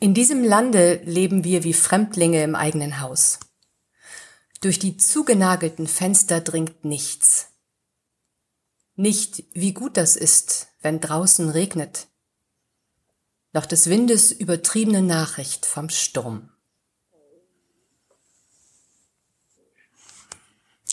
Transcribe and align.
In 0.00 0.14
diesem 0.14 0.44
Lande 0.44 1.00
leben 1.04 1.42
wir 1.42 1.64
wie 1.64 1.72
Fremdlinge 1.72 2.44
im 2.44 2.54
eigenen 2.54 3.00
Haus. 3.00 3.40
Durch 4.60 4.78
die 4.78 4.96
zugenagelten 4.96 5.88
Fenster 5.88 6.40
dringt 6.40 6.84
nichts. 6.84 7.48
Nicht, 8.94 9.42
wie 9.54 9.72
gut 9.72 9.96
das 9.96 10.14
ist, 10.14 10.68
wenn 10.82 11.00
draußen 11.00 11.48
regnet, 11.48 12.06
noch 13.52 13.66
des 13.66 13.88
Windes 13.88 14.30
übertriebene 14.30 15.02
Nachricht 15.02 15.66
vom 15.66 15.88
Sturm. 15.88 16.50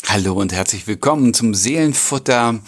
Hallo 0.07 0.33
und 0.33 0.51
herzlich 0.51 0.87
willkommen 0.87 1.35
zum 1.35 1.53
Seelenfutter 1.53 2.59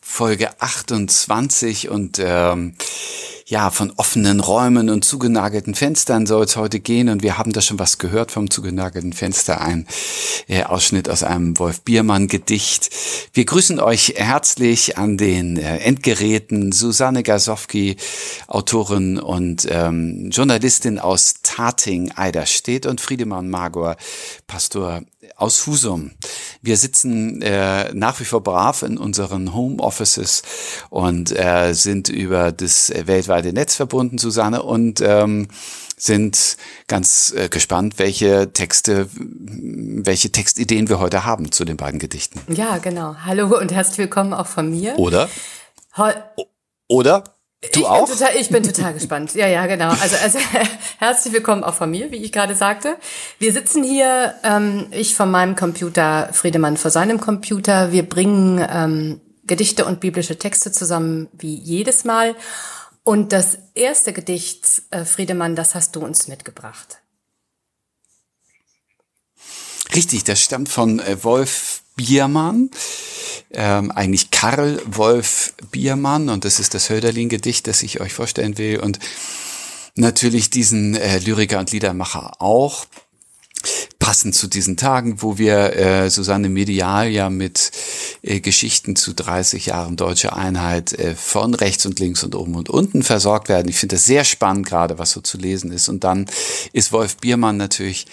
Folge 0.00 0.60
28 0.62 1.90
und 1.90 2.18
ähm, 2.18 2.74
ja, 3.48 3.70
von 3.70 3.90
offenen 3.96 4.40
Räumen 4.40 4.90
und 4.90 5.06
zugenagelten 5.06 5.74
Fenstern 5.74 6.26
soll 6.26 6.44
es 6.44 6.56
heute 6.56 6.80
gehen. 6.80 7.08
Und 7.08 7.22
wir 7.22 7.38
haben 7.38 7.54
da 7.54 7.62
schon 7.62 7.78
was 7.78 7.96
gehört 7.96 8.30
vom 8.30 8.50
zugenagelten 8.50 9.14
Fenster, 9.14 9.62
ein 9.62 9.86
äh, 10.48 10.64
Ausschnitt 10.64 11.08
aus 11.08 11.22
einem 11.22 11.58
Wolf 11.58 11.80
Biermann 11.80 12.28
Gedicht. 12.28 12.90
Wir 13.32 13.46
grüßen 13.46 13.80
euch 13.80 14.14
herzlich 14.16 14.98
an 14.98 15.16
den 15.16 15.56
äh, 15.56 15.78
Endgeräten 15.78 16.72
Susanne 16.72 17.22
Gasowski, 17.22 17.96
Autorin 18.48 19.18
und 19.18 19.66
ähm, 19.70 20.28
Journalistin 20.30 20.98
aus 20.98 21.36
Tating, 21.42 22.12
Eiderstedt 22.14 22.84
und 22.84 23.00
Friedemann 23.00 23.48
Magor, 23.48 23.96
Pastor 24.46 25.00
aus 25.36 25.66
Husum. 25.66 26.12
Wir 26.62 26.76
sitzen 26.76 27.42
äh, 27.42 27.92
nach 27.94 28.18
wie 28.20 28.24
vor 28.24 28.42
brav 28.42 28.82
in 28.82 28.98
unseren 28.98 29.54
Home 29.54 29.78
Offices 29.80 30.42
und 30.90 31.36
äh, 31.38 31.72
sind 31.72 32.08
über 32.08 32.52
das 32.52 32.92
weltweite 33.04 33.52
Netz 33.52 33.74
verbunden, 33.74 34.18
Susanne, 34.18 34.62
und 34.62 35.00
ähm, 35.00 35.48
sind 35.96 36.56
ganz 36.86 37.32
äh, 37.36 37.48
gespannt, 37.48 37.98
welche 37.98 38.52
Texte, 38.52 39.08
welche 39.12 40.30
Textideen 40.30 40.88
wir 40.88 41.00
heute 41.00 41.24
haben 41.24 41.52
zu 41.52 41.64
den 41.64 41.76
beiden 41.76 41.98
Gedichten. 41.98 42.40
Ja, 42.52 42.78
genau. 42.78 43.16
Hallo 43.24 43.58
und 43.58 43.72
herzlich 43.72 43.98
willkommen 43.98 44.32
auch 44.32 44.46
von 44.46 44.70
mir. 44.70 44.98
Oder? 44.98 45.28
Ho 45.96 46.08
Oder? 46.88 47.24
Du 47.72 47.80
ich 47.80 47.86
auch? 47.86 48.06
Bin 48.06 48.16
total, 48.16 48.36
ich 48.36 48.48
bin 48.48 48.62
total 48.62 48.94
gespannt. 48.94 49.34
Ja, 49.34 49.48
ja, 49.48 49.66
genau. 49.66 49.88
Also, 49.88 50.16
also 50.22 50.38
herzlich 50.98 51.32
willkommen 51.32 51.62
auch 51.62 51.74
von 51.74 51.90
mir, 51.90 52.10
wie 52.10 52.16
ich 52.16 52.32
gerade 52.32 52.54
sagte. 52.54 52.96
Wir 53.38 53.52
sitzen 53.52 53.84
hier, 53.84 54.34
ähm, 54.42 54.88
ich 54.90 55.14
von 55.14 55.30
meinem 55.30 55.54
Computer, 55.54 56.28
Friedemann 56.32 56.76
vor 56.76 56.90
seinem 56.90 57.20
Computer. 57.20 57.92
Wir 57.92 58.02
bringen 58.02 58.64
ähm, 58.68 59.20
Gedichte 59.44 59.84
und 59.84 60.00
biblische 60.00 60.38
Texte 60.38 60.72
zusammen 60.72 61.28
wie 61.32 61.54
jedes 61.54 62.04
Mal. 62.04 62.34
Und 63.04 63.32
das 63.32 63.58
erste 63.74 64.12
Gedicht, 64.12 64.82
äh, 64.90 65.04
Friedemann, 65.04 65.56
das 65.56 65.74
hast 65.74 65.94
du 65.96 66.00
uns 66.00 66.28
mitgebracht. 66.28 66.98
Richtig, 69.94 70.24
das 70.24 70.42
stammt 70.42 70.68
von 70.68 70.98
äh, 70.98 71.22
Wolf 71.22 71.82
Biermann, 71.96 72.70
ähm, 73.50 73.90
eigentlich 73.92 74.30
Karl 74.30 74.80
Wolf 74.84 75.54
Biermann 75.70 76.28
und 76.28 76.44
das 76.44 76.60
ist 76.60 76.74
das 76.74 76.90
Hölderlin-Gedicht, 76.90 77.66
das 77.66 77.82
ich 77.82 78.00
euch 78.00 78.12
vorstellen 78.12 78.58
will 78.58 78.78
und 78.80 78.98
natürlich 79.94 80.50
diesen 80.50 80.94
äh, 80.94 81.18
Lyriker 81.18 81.58
und 81.58 81.72
Liedermacher 81.72 82.40
auch 82.40 82.86
passend 83.98 84.34
zu 84.34 84.46
diesen 84.46 84.76
Tagen, 84.76 85.20
wo 85.20 85.36
wir 85.36 85.76
äh, 85.76 86.10
Susanne 86.10 86.48
Medial 86.48 87.08
ja 87.08 87.28
mit 87.28 87.72
äh, 88.22 88.40
Geschichten 88.40 88.96
zu 88.96 89.12
30 89.12 89.66
Jahren 89.66 89.96
deutsche 89.96 90.32
Einheit 90.34 90.92
äh, 90.92 91.14
von 91.14 91.54
rechts 91.54 91.84
und 91.84 91.98
links 91.98 92.22
und 92.24 92.34
oben 92.34 92.54
und 92.54 92.70
unten 92.70 93.02
versorgt 93.02 93.48
werden. 93.48 93.68
Ich 93.68 93.76
finde 93.76 93.96
das 93.96 94.04
sehr 94.04 94.24
spannend 94.24 94.66
gerade, 94.66 94.98
was 94.98 95.10
so 95.10 95.20
zu 95.20 95.36
lesen 95.36 95.72
ist. 95.72 95.88
Und 95.88 96.04
dann 96.04 96.26
ist 96.72 96.92
Wolf 96.92 97.16
Biermann 97.16 97.56
natürlich 97.56 98.06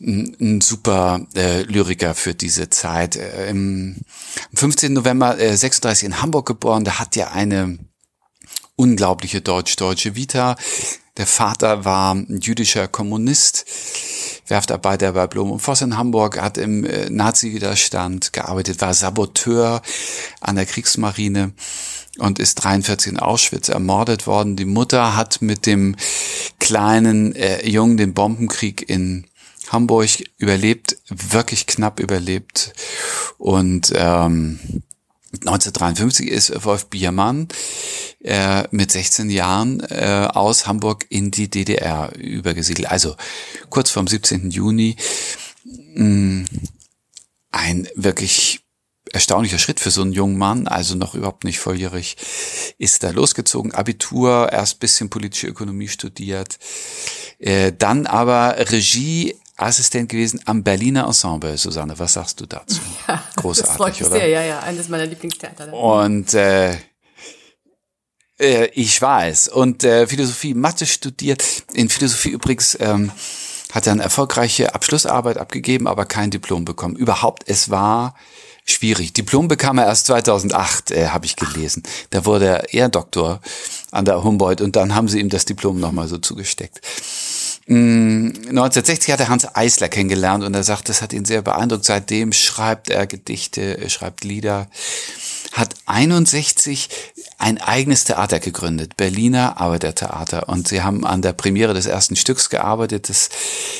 ein 0.00 0.60
super 0.60 1.26
äh, 1.34 1.62
Lyriker 1.62 2.14
für 2.14 2.34
diese 2.34 2.70
Zeit. 2.70 3.16
Äh, 3.16 3.50
Im 3.50 3.96
15. 4.54 4.92
November 4.92 5.38
äh, 5.38 5.56
36 5.56 6.06
in 6.06 6.22
Hamburg 6.22 6.46
geboren, 6.46 6.84
der 6.84 6.98
hat 6.98 7.16
ja 7.16 7.30
eine 7.30 7.78
unglaubliche 8.76 9.40
deutsch-deutsche 9.40 10.14
Vita. 10.16 10.56
Der 11.16 11.26
Vater 11.26 11.84
war 11.84 12.16
jüdischer 12.28 12.88
Kommunist, 12.88 13.66
Werftarbeiter 14.48 15.12
bei 15.12 15.28
Blom 15.28 15.52
und 15.52 15.60
Voss 15.60 15.80
in 15.80 15.96
Hamburg, 15.96 16.40
hat 16.40 16.58
im 16.58 16.84
äh, 16.84 17.08
Nazi-Widerstand 17.08 18.32
gearbeitet, 18.32 18.80
war 18.80 18.94
Saboteur 18.94 19.80
an 20.40 20.56
der 20.56 20.66
Kriegsmarine 20.66 21.52
und 22.18 22.40
ist 22.40 22.56
43 22.56 23.12
in 23.12 23.18
Auschwitz 23.20 23.68
ermordet 23.68 24.26
worden. 24.26 24.56
Die 24.56 24.64
Mutter 24.64 25.16
hat 25.16 25.40
mit 25.40 25.66
dem 25.66 25.94
kleinen 26.58 27.34
äh, 27.36 27.66
Jungen 27.66 27.96
den 27.96 28.12
Bombenkrieg 28.12 28.88
in 28.88 29.26
Hamburg 29.68 30.10
überlebt, 30.38 30.96
wirklich 31.08 31.66
knapp 31.66 32.00
überlebt. 32.00 32.72
Und 33.38 33.92
ähm, 33.94 34.58
1953 35.40 36.28
ist 36.28 36.64
Wolf 36.64 36.86
Biermann 36.86 37.48
äh, 38.22 38.64
mit 38.70 38.90
16 38.90 39.30
Jahren 39.30 39.80
äh, 39.80 40.28
aus 40.32 40.66
Hamburg 40.66 41.06
in 41.08 41.30
die 41.30 41.50
DDR 41.50 42.14
übergesiedelt. 42.16 42.88
Also 42.88 43.16
kurz 43.70 43.90
vorm 43.90 44.06
17. 44.06 44.50
Juni. 44.50 44.96
Mh, 45.64 46.04
mm, 46.04 46.44
ein 47.50 47.88
wirklich 47.94 48.64
erstaunlicher 49.12 49.58
Schritt 49.58 49.78
für 49.78 49.90
so 49.90 50.02
einen 50.02 50.12
jungen 50.12 50.36
Mann, 50.36 50.66
also 50.66 50.96
noch 50.96 51.14
überhaupt 51.14 51.44
nicht 51.44 51.60
volljährig, 51.60 52.16
ist 52.78 53.02
da 53.04 53.10
losgezogen. 53.10 53.72
Abitur, 53.72 54.52
erst 54.52 54.80
bisschen 54.80 55.08
politische 55.08 55.46
Ökonomie 55.46 55.88
studiert, 55.88 56.58
äh, 57.38 57.72
dann 57.72 58.06
aber 58.06 58.56
Regie 58.58 59.36
Assistent 59.56 60.08
gewesen 60.08 60.40
am 60.46 60.64
Berliner 60.64 61.06
Ensemble, 61.06 61.56
Susanne. 61.56 61.98
Was 61.98 62.14
sagst 62.14 62.40
du 62.40 62.46
dazu? 62.46 62.80
Ja, 63.08 63.22
Großartig, 63.36 63.68
das 63.68 63.76
freut 63.76 63.92
mich 64.00 64.08
oder? 64.08 64.16
Sehr, 64.16 64.28
ja, 64.28 64.42
ja, 64.42 64.60
eines 64.60 64.88
meiner 64.88 65.06
Lieblingstheater. 65.06 65.72
Und 65.72 66.32
äh, 66.34 66.76
äh, 68.38 68.66
ich 68.74 69.00
weiß. 69.00 69.48
Und 69.48 69.84
äh, 69.84 70.06
Philosophie, 70.06 70.54
Mathe 70.54 70.86
studiert. 70.86 71.44
In 71.74 71.88
Philosophie 71.88 72.30
übrigens 72.30 72.76
ähm, 72.80 73.12
hat 73.72 73.86
er 73.86 73.92
eine 73.92 74.02
erfolgreiche 74.02 74.74
Abschlussarbeit 74.74 75.38
abgegeben, 75.38 75.86
aber 75.86 76.06
kein 76.06 76.30
Diplom 76.30 76.64
bekommen. 76.64 76.96
Überhaupt, 76.96 77.44
es 77.46 77.70
war 77.70 78.14
schwierig. 78.64 79.12
Diplom 79.12 79.48
bekam 79.48 79.78
er 79.78 79.86
erst 79.86 80.06
2008, 80.06 80.90
äh, 80.90 81.08
habe 81.08 81.26
ich 81.26 81.36
gelesen. 81.36 81.82
Da 82.10 82.24
wurde 82.24 82.46
er 82.46 82.74
Ehdoktor 82.74 83.40
an 83.90 84.04
der 84.04 84.24
Humboldt 84.24 84.60
und 84.60 84.76
dann 84.76 84.94
haben 84.94 85.08
sie 85.08 85.20
ihm 85.20 85.28
das 85.28 85.44
Diplom 85.44 85.78
nochmal 85.78 86.08
so 86.08 86.18
zugesteckt. 86.18 86.80
1960 87.66 89.08
mm, 89.08 89.12
hat 89.12 89.20
er 89.20 89.28
Hans 89.28 89.56
Eisler 89.56 89.88
kennengelernt 89.88 90.44
und 90.44 90.54
er 90.54 90.64
sagt, 90.64 90.88
das 90.88 91.00
hat 91.00 91.12
ihn 91.12 91.24
sehr 91.24 91.40
beeindruckt. 91.40 91.84
Seitdem 91.84 92.32
schreibt 92.32 92.90
er 92.90 93.06
Gedichte, 93.06 93.88
schreibt 93.88 94.24
Lieder, 94.24 94.68
hat 95.52 95.74
61 95.86 96.88
ein 97.38 97.58
eigenes 97.58 98.04
Theater 98.04 98.40
gegründet, 98.40 98.96
Berliner 98.96 99.60
Arbeitertheater. 99.60 100.48
Und 100.48 100.68
sie 100.68 100.82
haben 100.82 101.06
an 101.06 101.22
der 101.22 101.32
Premiere 101.32 101.74
des 101.74 101.86
ersten 101.86 102.16
Stücks 102.16 102.50
gearbeitet. 102.50 103.08
Das 103.08 103.30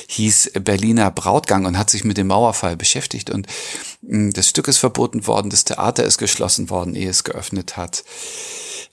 hieß 0.06 0.52
Berliner 0.60 1.10
Brautgang 1.10 1.66
und 1.66 1.76
hat 1.76 1.90
sich 1.90 2.04
mit 2.04 2.16
dem 2.16 2.28
Mauerfall 2.28 2.76
beschäftigt. 2.76 3.28
Und 3.28 3.46
mm, 4.02 4.30
das 4.30 4.48
Stück 4.48 4.68
ist 4.68 4.78
verboten 4.78 5.26
worden, 5.26 5.50
das 5.50 5.64
Theater 5.64 6.04
ist 6.04 6.18
geschlossen 6.18 6.70
worden, 6.70 6.94
ehe 6.94 7.10
es 7.10 7.24
geöffnet 7.24 7.76
hat. 7.76 8.04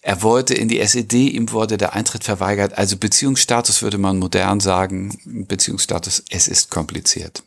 Er 0.01 0.23
wollte 0.23 0.55
in 0.55 0.67
die 0.67 0.79
SED, 0.79 1.29
ihm 1.29 1.51
wurde 1.51 1.77
der 1.77 1.93
Eintritt 1.93 2.23
verweigert. 2.23 2.77
Also 2.77 2.97
Beziehungsstatus 2.97 3.83
würde 3.83 3.99
man 3.99 4.17
modern 4.17 4.59
sagen. 4.59 5.15
Beziehungsstatus, 5.25 6.23
es 6.29 6.47
ist 6.47 6.71
kompliziert. 6.71 7.43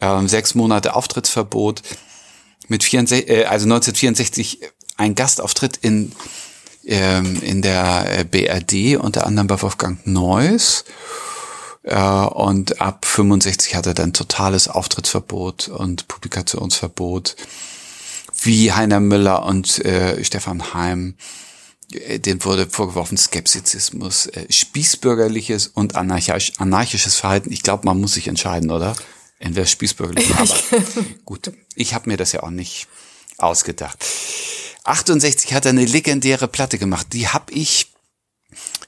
Ähm, 0.00 0.26
sechs 0.26 0.54
Monate 0.54 0.94
Auftrittsverbot. 0.94 1.82
Mit 2.68 2.82
64, 2.82 3.28
äh, 3.28 3.44
also 3.44 3.64
1964 3.64 4.60
ein 4.96 5.14
Gastauftritt 5.14 5.76
in, 5.78 6.12
ähm, 6.86 7.42
in 7.42 7.60
der 7.60 8.20
äh, 8.20 8.24
BRD, 8.24 8.96
unter 8.96 9.26
anderem 9.26 9.48
bei 9.48 9.60
Wolfgang 9.60 10.06
Neuss. 10.06 10.84
Äh, 11.82 11.98
und 11.98 12.80
ab 12.80 13.04
65 13.04 13.74
hat 13.74 13.86
er 13.86 13.94
dann 13.94 14.14
totales 14.14 14.68
Auftrittsverbot 14.68 15.68
und 15.68 16.08
Publikationsverbot 16.08 17.36
wie 18.42 18.72
Heiner 18.72 19.00
Müller 19.00 19.44
und 19.44 19.84
äh, 19.84 20.22
Stefan 20.24 20.74
Heim. 20.74 21.14
Äh, 21.92 22.18
den 22.18 22.44
wurde 22.44 22.68
vorgeworfen 22.68 23.16
Skepsizismus, 23.16 24.26
äh, 24.26 24.46
spießbürgerliches 24.50 25.68
und 25.68 25.96
anarchisch, 25.96 26.52
anarchisches 26.58 27.16
Verhalten. 27.16 27.52
Ich 27.52 27.62
glaube, 27.62 27.86
man 27.86 28.00
muss 28.00 28.14
sich 28.14 28.28
entscheiden, 28.28 28.70
oder? 28.70 28.96
Entweder 29.38 29.66
spießbürgerlich, 29.66 30.34
aber 30.36 30.54
gut. 31.24 31.52
Ich 31.74 31.94
habe 31.94 32.10
mir 32.10 32.16
das 32.16 32.32
ja 32.32 32.42
auch 32.42 32.50
nicht 32.50 32.88
ausgedacht. 33.38 34.04
68 34.84 35.54
hat 35.54 35.66
er 35.66 35.70
eine 35.70 35.84
legendäre 35.84 36.48
Platte 36.48 36.78
gemacht. 36.78 37.08
Die 37.12 37.28
habe 37.28 37.52
ich 37.52 37.90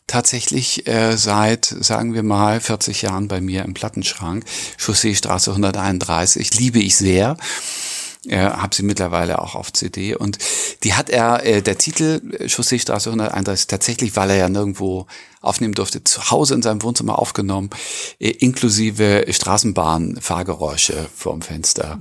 tatsächlich 0.06 0.86
äh, 0.86 1.16
seit, 1.16 1.64
sagen 1.64 2.12
wir 2.12 2.22
mal, 2.22 2.60
40 2.60 3.02
Jahren 3.02 3.28
bei 3.28 3.40
mir 3.40 3.64
im 3.64 3.72
Plattenschrank. 3.72 4.44
Chausseestraße 4.76 5.50
131. 5.52 6.54
Liebe 6.54 6.80
ich 6.80 6.96
sehr. 6.96 7.36
Äh, 8.26 8.38
habe 8.38 8.74
sie 8.74 8.82
mittlerweile 8.82 9.40
auch 9.40 9.54
auf 9.54 9.72
CD 9.72 10.14
und 10.14 10.38
die 10.84 10.94
hat 10.94 11.10
er, 11.10 11.44
äh, 11.44 11.62
der 11.62 11.78
Titel 11.78 12.20
äh, 12.38 12.48
Chausseestraße 12.48 13.10
131, 13.10 13.66
tatsächlich, 13.66 14.16
weil 14.16 14.30
er 14.30 14.36
ja 14.36 14.48
nirgendwo 14.48 15.06
aufnehmen 15.40 15.74
durfte, 15.74 16.04
zu 16.04 16.30
Hause 16.30 16.54
in 16.54 16.62
seinem 16.62 16.82
Wohnzimmer 16.82 17.18
aufgenommen, 17.18 17.70
äh, 18.20 18.30
inklusive 18.30 19.24
Straßenbahnfahrgeräusche 19.28 21.08
vorm 21.14 21.42
Fenster. 21.42 21.98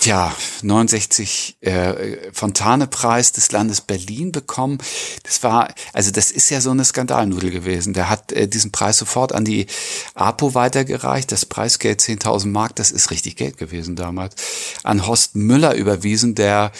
Tja, 0.00 0.34
69 0.62 1.56
äh, 1.60 2.32
Fontane-Preis 2.32 3.32
des 3.32 3.50
Landes 3.50 3.80
Berlin 3.80 4.30
bekommen. 4.30 4.76
Das 5.22 5.42
war, 5.42 5.72
also 5.94 6.10
das 6.10 6.30
ist 6.30 6.50
ja 6.50 6.60
so 6.60 6.70
eine 6.70 6.84
Skandalnudel 6.84 7.50
gewesen. 7.50 7.94
Der 7.94 8.10
hat 8.10 8.30
äh, 8.32 8.46
diesen 8.46 8.72
Preis 8.72 8.98
sofort 8.98 9.32
an 9.32 9.46
die 9.46 9.66
APO 10.14 10.54
weitergereicht. 10.54 11.32
Das 11.32 11.46
Preisgeld 11.46 12.00
10.000 12.00 12.48
Mark, 12.48 12.76
das 12.76 12.90
ist 12.90 13.10
richtig 13.10 13.36
Geld 13.36 13.56
gewesen 13.56 13.96
damals. 13.96 14.34
An 14.82 15.06
Horst 15.06 15.34
Müller 15.34 15.74
überwiesen, 15.74 16.34
der 16.34 16.72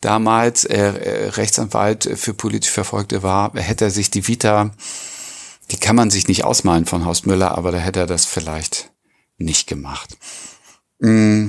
damals 0.00 0.64
äh, 0.64 0.76
äh 0.76 1.28
Rechtsanwalt 1.28 2.08
für 2.16 2.32
politisch 2.32 2.70
Verfolgte 2.70 3.22
war. 3.22 3.52
Hätte 3.54 3.86
er 3.86 3.90
sich 3.90 4.10
die 4.10 4.28
Vita, 4.28 4.70
die 5.70 5.76
kann 5.76 5.96
man 5.96 6.10
sich 6.10 6.26
nicht 6.26 6.44
ausmalen 6.44 6.86
von 6.86 7.04
Horst 7.04 7.26
Müller, 7.26 7.56
aber 7.56 7.70
da 7.70 7.78
hätte 7.78 8.00
er 8.00 8.06
das 8.06 8.24
vielleicht 8.24 8.92
nicht 9.36 9.66
gemacht. 9.66 10.16
Mm 11.00 11.48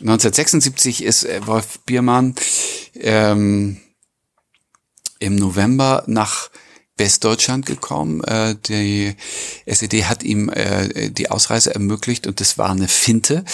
1976 0.00 1.04
ist 1.04 1.24
äh, 1.24 1.46
Wolf 1.46 1.80
Biermann 1.86 2.34
ähm, 2.94 3.80
im 5.20 5.36
November 5.36 6.02
nach 6.06 6.50
Westdeutschland 6.96 7.66
gekommen. 7.66 8.22
Äh, 8.22 8.54
die 8.68 9.16
SED 9.66 10.04
hat 10.04 10.22
ihm 10.22 10.48
äh, 10.48 11.10
die 11.10 11.30
Ausreise 11.30 11.74
ermöglicht 11.74 12.26
und 12.26 12.40
das 12.40 12.56
war 12.56 12.70
eine 12.70 12.86
Finte. 12.86 13.44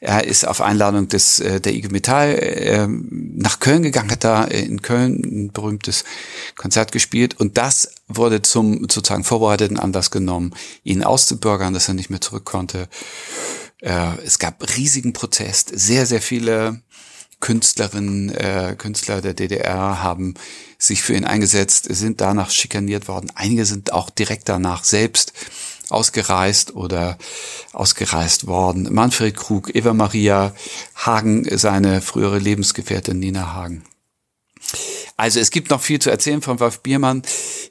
Er 0.00 0.26
ist 0.26 0.46
auf 0.46 0.60
Einladung 0.60 1.08
des 1.08 1.40
äh, 1.40 1.60
der 1.60 1.74
IG 1.74 1.88
Metall 1.88 2.34
äh, 2.34 2.86
nach 2.88 3.60
Köln 3.60 3.82
gegangen, 3.82 4.10
hat 4.10 4.24
da 4.24 4.44
in 4.44 4.82
Köln 4.82 5.22
ein 5.24 5.52
berühmtes 5.52 6.04
Konzert 6.56 6.92
gespielt 6.92 7.40
und 7.40 7.56
das 7.56 7.94
wurde 8.08 8.42
zum 8.42 8.80
sozusagen 8.90 9.24
vorbereiteten 9.24 9.78
Anlass 9.78 10.10
genommen, 10.10 10.54
ihn 10.84 11.02
auszubürgern, 11.02 11.72
dass 11.72 11.88
er 11.88 11.94
nicht 11.94 12.10
mehr 12.10 12.20
zurück 12.20 12.44
konnte. 12.44 12.88
Äh, 13.82 14.16
es 14.24 14.38
gab 14.38 14.76
riesigen 14.76 15.12
Protest. 15.12 15.70
Sehr, 15.74 16.06
sehr 16.06 16.22
viele 16.22 16.80
Künstlerinnen, 17.40 18.30
äh, 18.30 18.76
Künstler 18.78 19.20
der 19.20 19.34
DDR 19.34 20.02
haben 20.02 20.34
sich 20.78 21.02
für 21.02 21.14
ihn 21.14 21.24
eingesetzt, 21.24 21.86
sind 21.90 22.20
danach 22.20 22.50
schikaniert 22.50 23.08
worden. 23.08 23.32
Einige 23.34 23.66
sind 23.66 23.92
auch 23.92 24.10
direkt 24.10 24.48
danach 24.48 24.84
selbst 24.84 25.32
ausgereist 25.90 26.74
oder 26.74 27.18
ausgereist 27.72 28.46
worden. 28.46 28.88
Manfred 28.92 29.36
Krug, 29.36 29.74
Eva 29.74 29.92
Maria 29.92 30.54
Hagen, 30.94 31.46
seine 31.58 32.00
frühere 32.00 32.38
Lebensgefährtin 32.38 33.18
Nina 33.18 33.52
Hagen. 33.52 33.84
Also 35.22 35.38
es 35.38 35.52
gibt 35.52 35.70
noch 35.70 35.80
viel 35.80 36.00
zu 36.00 36.10
erzählen 36.10 36.42
von 36.42 36.58
Wolf 36.58 36.80
Biermann. 36.80 37.22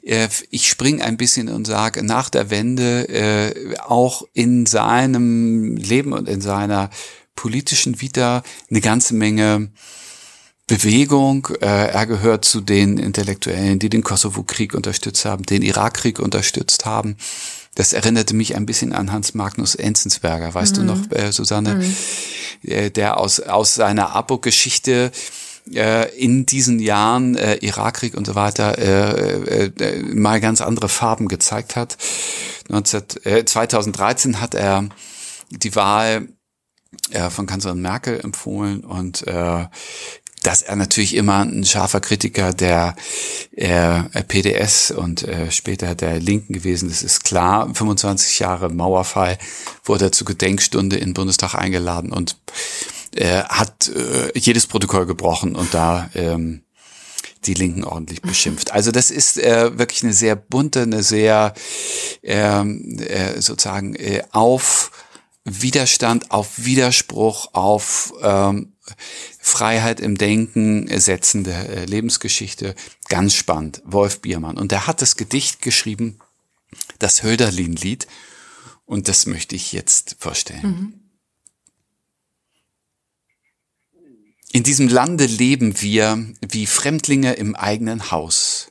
Äh, 0.02 0.28
ich 0.48 0.68
springe 0.68 1.04
ein 1.04 1.18
bisschen 1.18 1.50
und 1.50 1.66
sage, 1.66 2.02
nach 2.02 2.30
der 2.30 2.48
Wende 2.48 3.06
äh, 3.10 3.76
auch 3.76 4.22
in 4.32 4.64
seinem 4.64 5.76
Leben 5.76 6.14
und 6.14 6.30
in 6.30 6.40
seiner 6.40 6.88
politischen 7.36 8.00
Vita 8.00 8.42
eine 8.70 8.80
ganze 8.80 9.14
Menge 9.14 9.70
Bewegung. 10.66 11.48
Äh, 11.60 11.88
er 11.88 12.06
gehört 12.06 12.46
zu 12.46 12.62
den 12.62 12.96
Intellektuellen, 12.96 13.78
die 13.78 13.90
den 13.90 14.02
Kosovo-Krieg 14.02 14.72
unterstützt 14.72 15.26
haben, 15.26 15.44
den 15.44 15.60
Irakkrieg 15.60 16.20
unterstützt 16.20 16.86
haben. 16.86 17.18
Das 17.74 17.92
erinnerte 17.92 18.34
mich 18.34 18.56
ein 18.56 18.64
bisschen 18.64 18.94
an 18.94 19.12
Hans 19.12 19.34
Magnus 19.34 19.74
Enzensberger, 19.74 20.54
weißt 20.54 20.78
mhm. 20.78 20.80
du 20.80 20.84
noch, 20.86 21.10
äh, 21.10 21.32
Susanne, 21.32 21.82
mhm. 22.62 22.92
der 22.94 23.18
aus, 23.18 23.40
aus 23.40 23.74
seiner 23.74 24.16
Abo-Geschichte 24.16 25.12
in 25.64 26.44
diesen 26.44 26.80
Jahren 26.80 27.36
äh, 27.36 27.56
Irakkrieg 27.56 28.14
und 28.14 28.26
so 28.26 28.34
weiter 28.34 28.78
äh, 28.78 29.66
äh, 29.66 29.72
äh 29.78 30.02
mal 30.02 30.40
ganz 30.40 30.60
andere 30.60 30.88
Farben 30.88 31.28
gezeigt 31.28 31.76
hat. 31.76 31.96
19, 32.68 33.02
äh, 33.24 33.44
2013 33.44 34.40
hat 34.40 34.54
er 34.54 34.88
die 35.50 35.74
Wahl 35.76 36.28
äh, 37.10 37.30
von 37.30 37.46
Kanzlerin 37.46 37.80
Merkel 37.80 38.20
empfohlen 38.20 38.84
und 38.84 39.26
äh, 39.26 39.66
dass 40.42 40.62
er 40.62 40.74
natürlich 40.76 41.14
immer 41.14 41.44
ein 41.44 41.64
scharfer 41.64 42.00
Kritiker 42.00 42.52
der 42.52 42.96
äh, 43.52 44.02
PDS 44.24 44.90
und 44.90 45.22
äh, 45.22 45.50
später 45.52 45.94
der 45.94 46.18
Linken 46.18 46.52
gewesen 46.52 46.88
das 46.88 47.02
ist 47.02 47.24
klar. 47.24 47.72
25 47.72 48.40
Jahre 48.40 48.68
Mauerfall 48.68 49.38
wurde 49.84 50.06
er 50.06 50.12
zur 50.12 50.26
Gedenkstunde 50.26 50.96
in 50.96 51.10
den 51.10 51.14
Bundestag 51.14 51.54
eingeladen 51.54 52.12
und 52.12 52.38
äh, 53.14 53.42
hat 53.42 53.88
äh, 53.88 54.38
jedes 54.38 54.66
Protokoll 54.66 55.06
gebrochen 55.06 55.54
und 55.54 55.74
da 55.74 56.10
ähm, 56.14 56.62
die 57.44 57.54
Linken 57.54 57.84
ordentlich 57.84 58.22
beschimpft. 58.22 58.72
Also 58.72 58.92
das 58.92 59.10
ist 59.10 59.38
äh, 59.38 59.76
wirklich 59.78 60.02
eine 60.02 60.12
sehr 60.12 60.36
bunte, 60.36 60.82
eine 60.82 61.02
sehr 61.02 61.54
ähm, 62.22 62.98
äh, 63.00 63.40
sozusagen 63.40 63.94
äh, 63.96 64.22
auf 64.30 64.90
Widerstand, 65.44 66.30
auf 66.30 66.64
Widerspruch, 66.64 67.52
auf 67.52 68.14
ähm, 68.22 68.74
Freiheit 69.40 69.98
im 70.00 70.16
Denken 70.16 70.88
setzende 71.00 71.52
äh, 71.52 71.84
Lebensgeschichte. 71.84 72.74
Ganz 73.08 73.34
spannend. 73.34 73.82
Wolf 73.84 74.20
Biermann. 74.20 74.56
Und 74.56 74.70
der 74.70 74.86
hat 74.86 75.02
das 75.02 75.16
Gedicht 75.16 75.60
geschrieben, 75.60 76.18
das 76.98 77.22
Hölderlin-Lied. 77.22 78.06
Und 78.86 79.08
das 79.08 79.26
möchte 79.26 79.56
ich 79.56 79.72
jetzt 79.72 80.16
vorstellen. 80.20 80.62
Mhm. 80.62 81.01
In 84.54 84.64
diesem 84.64 84.86
Lande 84.86 85.24
leben 85.24 85.80
wir 85.80 86.26
wie 86.46 86.66
Fremdlinge 86.66 87.32
im 87.32 87.56
eigenen 87.56 88.10
Haus. 88.10 88.70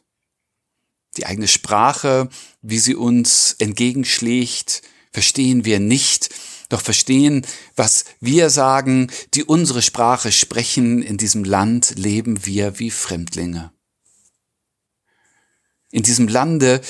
Die 1.17 1.25
eigene 1.25 1.47
Sprache, 1.47 2.29
wie 2.61 2.77
sie 2.77 2.93
uns 2.93 3.55
entgegenschlägt, 3.57 4.83
verstehen 5.11 5.65
wir 5.65 5.79
nicht, 5.79 6.29
doch 6.69 6.81
verstehen, 6.81 7.47
was 7.75 8.05
wir 8.19 8.51
sagen, 8.51 9.09
die 9.33 9.43
unsere 9.43 9.81
Sprache 9.81 10.31
sprechen, 10.31 11.01
in 11.01 11.17
diesem 11.17 11.43
Land 11.43 11.95
leben 11.97 12.45
wir 12.45 12.77
wie 12.77 12.91
Fremdlinge. 12.91 13.73
In 15.89 16.03
diesem 16.03 16.27
Lande 16.27 16.81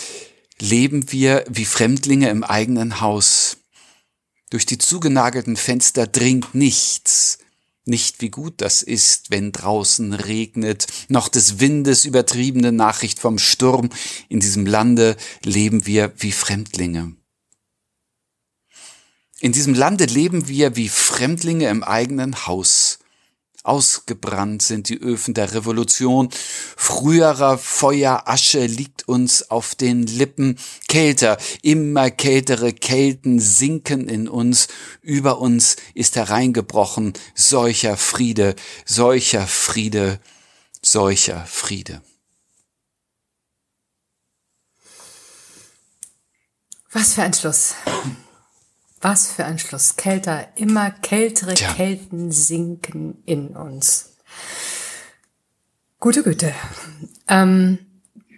leben 0.59 1.13
wir 1.13 1.45
wie 1.47 1.65
Fremdlinge 1.65 2.29
im 2.29 2.43
eigenen 2.43 2.99
Haus. 2.99 3.55
Durch 4.49 4.65
die 4.65 4.77
zugenagelten 4.77 5.55
Fenster 5.55 6.07
dringt 6.07 6.53
nichts, 6.53 7.39
nicht 7.85 8.21
wie 8.21 8.29
gut 8.29 8.55
das 8.57 8.83
ist, 8.83 9.31
wenn 9.31 9.51
draußen 9.51 10.13
regnet, 10.13 10.87
noch 11.07 11.29
des 11.29 11.59
Windes 11.59 12.05
übertriebene 12.05 12.71
Nachricht 12.71 13.19
vom 13.19 13.39
Sturm, 13.39 13.89
in 14.29 14.39
diesem 14.39 14.65
Lande 14.65 15.17
leben 15.43 15.85
wir 15.85 16.13
wie 16.17 16.31
Fremdlinge. 16.31 17.15
In 19.39 19.51
diesem 19.51 19.73
Lande 19.73 20.05
leben 20.05 20.47
wir 20.47 20.75
wie 20.75 20.89
Fremdlinge 20.89 21.67
im 21.69 21.83
eigenen 21.83 22.45
Haus. 22.45 22.99
Ausgebrannt 23.63 24.61
sind 24.61 24.89
die 24.89 24.99
Öfen 24.99 25.33
der 25.33 25.53
Revolution. 25.53 26.29
Früherer 26.31 27.57
Feuerasche 27.57 28.65
liegt 28.65 29.07
uns 29.07 29.51
auf 29.51 29.75
den 29.75 30.07
Lippen. 30.07 30.57
Kälter, 30.87 31.37
immer 31.61 32.09
kältere 32.09 32.73
Kälten 32.73 33.39
sinken 33.39 34.09
in 34.09 34.27
uns. 34.27 34.67
Über 35.01 35.39
uns 35.39 35.75
ist 35.93 36.15
hereingebrochen 36.15 37.13
solcher 37.35 37.97
Friede, 37.97 38.55
solcher 38.85 39.45
Friede, 39.45 40.19
solcher 40.81 41.45
Friede. 41.45 42.01
Was 46.91 47.13
für 47.13 47.21
ein 47.21 47.33
Schluss. 47.33 47.75
Was 49.01 49.31
für 49.31 49.45
ein 49.45 49.57
Schluss. 49.57 49.95
Kälter, 49.95 50.47
immer 50.55 50.91
kältere 50.91 51.55
Tja. 51.55 51.73
Kälten 51.73 52.31
sinken 52.31 53.21
in 53.25 53.55
uns. 53.55 54.17
Gute 55.99 56.23
Güte. 56.23 56.53
Ähm, 57.27 57.79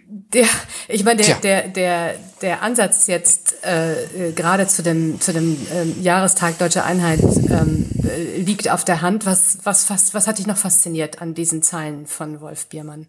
der, 0.06 0.46
ich 0.88 1.04
meine, 1.04 1.22
der, 1.22 1.36
der, 1.36 1.68
der, 1.68 2.14
der 2.40 2.62
Ansatz 2.62 3.06
jetzt 3.06 3.62
äh, 3.62 4.32
gerade 4.34 4.66
zu 4.66 4.82
dem, 4.82 5.20
zu 5.20 5.32
dem 5.32 5.66
ähm, 5.72 6.02
Jahrestag 6.02 6.58
Deutscher 6.58 6.84
Einheit 6.84 7.20
ähm, 7.22 7.90
liegt 8.36 8.70
auf 8.70 8.84
der 8.84 9.02
Hand. 9.02 9.26
Was, 9.26 9.58
was, 9.64 9.90
was, 9.90 10.14
was 10.14 10.26
hat 10.26 10.38
dich 10.38 10.46
noch 10.46 10.56
fasziniert 10.56 11.20
an 11.20 11.34
diesen 11.34 11.62
Zeilen 11.62 12.06
von 12.06 12.40
Wolf 12.40 12.66
Biermann? 12.66 13.06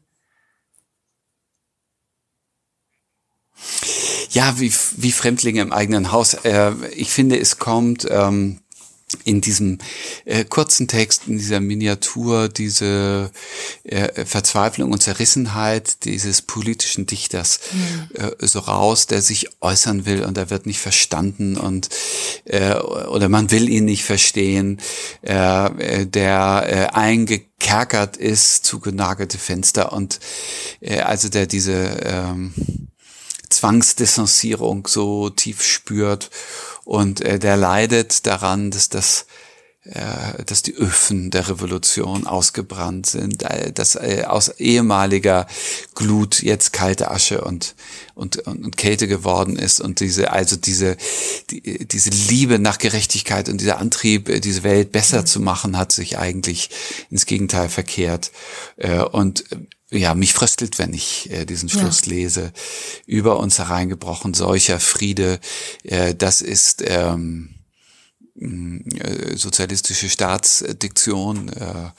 Ja, 4.35 4.59
wie, 4.59 4.71
wie 4.97 5.13
Fremdlinge 5.13 5.61
im 5.61 5.71
eigenen 5.71 6.11
Haus. 6.11 6.33
Äh, 6.33 6.73
ich 6.93 7.09
finde, 7.09 7.39
es 7.39 7.57
kommt 7.57 8.05
ähm, 8.09 8.59
in 9.23 9.39
diesem 9.39 9.77
äh, 10.25 10.43
kurzen 10.43 10.89
Text, 10.89 11.27
in 11.27 11.37
dieser 11.37 11.61
Miniatur, 11.61 12.49
diese 12.49 13.31
äh, 13.83 14.25
Verzweiflung 14.25 14.91
und 14.91 15.01
Zerrissenheit 15.01 16.03
dieses 16.03 16.41
politischen 16.41 17.05
Dichters 17.05 17.61
mhm. 17.71 18.09
äh, 18.13 18.45
so 18.45 18.59
raus, 18.59 19.07
der 19.07 19.21
sich 19.21 19.47
äußern 19.61 20.05
will 20.05 20.25
und 20.25 20.37
er 20.37 20.49
wird 20.49 20.65
nicht 20.65 20.79
verstanden 20.79 21.55
und 21.55 21.87
äh, 22.43 22.75
oder 22.75 23.29
man 23.29 23.51
will 23.51 23.69
ihn 23.69 23.85
nicht 23.85 24.03
verstehen, 24.03 24.81
äh, 25.21 26.05
der 26.07 26.65
äh, 26.67 26.93
eingekerkert 26.93 28.17
ist, 28.17 28.65
zugenagelte 28.65 29.37
Fenster 29.37 29.93
und 29.93 30.19
äh, 30.81 30.99
also 30.99 31.29
der 31.29 31.47
diese 31.47 32.01
ähm, 32.03 32.53
Zwangsdistanzierung 33.55 34.87
so 34.87 35.29
tief 35.29 35.63
spürt 35.63 36.29
und 36.83 37.21
äh, 37.21 37.39
der 37.39 37.57
leidet 37.57 38.25
daran, 38.25 38.71
dass 38.71 38.89
das 38.89 39.25
äh, 39.85 40.43
dass 40.45 40.63
die 40.63 40.73
Öfen 40.73 41.29
der 41.29 41.47
Revolution 41.47 42.25
ausgebrannt 42.25 43.05
sind, 43.05 43.43
äh, 43.43 43.71
dass 43.71 43.93
äh, 43.93 44.23
aus 44.25 44.49
ehemaliger 44.49 45.45
Glut 45.93 46.41
jetzt 46.41 46.73
kalte 46.73 47.11
Asche 47.11 47.41
und, 47.41 47.75
und, 48.15 48.39
und, 48.47 48.65
und 48.65 48.77
Kälte 48.77 49.07
geworden 49.07 49.57
ist 49.57 49.79
und 49.79 49.99
diese, 49.99 50.31
also 50.31 50.55
diese, 50.55 50.97
die, 51.51 51.87
diese 51.87 52.09
Liebe 52.09 52.57
nach 52.57 52.79
Gerechtigkeit 52.79 53.47
und 53.47 53.61
dieser 53.61 53.77
Antrieb, 53.77 54.27
äh, 54.27 54.39
diese 54.39 54.63
Welt 54.63 54.91
besser 54.91 55.21
mhm. 55.21 55.25
zu 55.27 55.39
machen, 55.39 55.77
hat 55.77 55.91
sich 55.91 56.17
eigentlich 56.17 56.71
ins 57.11 57.27
Gegenteil 57.27 57.69
verkehrt. 57.69 58.31
Äh, 58.77 59.01
und 59.01 59.43
ja, 59.95 60.13
mich 60.13 60.33
fröstelt, 60.33 60.79
wenn 60.79 60.93
ich 60.93 61.29
äh, 61.31 61.45
diesen 61.45 61.69
Schluss 61.69 62.05
ja. 62.05 62.11
lese. 62.11 62.51
Über 63.05 63.39
uns 63.39 63.59
hereingebrochen, 63.59 64.33
solcher 64.33 64.79
Friede, 64.79 65.39
äh, 65.83 66.15
das 66.15 66.41
ist 66.41 66.83
ähm, 66.85 67.55
äh, 68.37 69.37
sozialistische 69.37 70.09
Staatsdiktion 70.09 71.49
äh, 71.49 71.91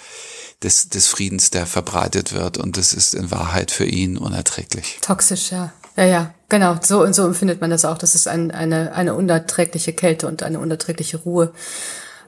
des, 0.63 0.89
des 0.91 1.07
Friedens, 1.07 1.51
der 1.51 1.67
verbreitet 1.67 2.33
wird. 2.33 2.59
Und 2.59 2.77
das 2.77 2.93
ist 2.93 3.15
in 3.15 3.31
Wahrheit 3.31 3.71
für 3.71 3.87
ihn 3.87 4.19
unerträglich. 4.19 4.99
Toxisch, 5.01 5.51
ja. 5.51 5.73
Ja, 5.97 6.05
ja, 6.05 6.35
genau. 6.51 6.79
So 6.83 7.03
und 7.03 7.15
so 7.15 7.27
empfindet 7.27 7.61
man 7.61 7.71
das 7.71 7.87
auch. 7.87 7.97
Das 7.97 8.15
ist 8.15 8.29
ein, 8.29 8.51
eine, 8.51 8.93
eine 8.93 9.15
unerträgliche 9.15 9.95
Kälte 9.95 10.27
und 10.27 10.43
eine 10.43 10.59
unerträgliche 10.59 11.17
Ruhe, 11.17 11.53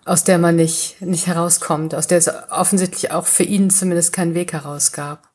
aus 0.06 0.24
der 0.24 0.38
man 0.38 0.56
nicht, 0.56 1.02
nicht 1.02 1.26
herauskommt, 1.26 1.94
aus 1.94 2.06
der 2.06 2.16
es 2.16 2.30
offensichtlich 2.50 3.10
auch 3.12 3.26
für 3.26 3.42
ihn 3.42 3.68
zumindest 3.68 4.14
keinen 4.14 4.34
Weg 4.34 4.54
herausgab. 4.54 5.27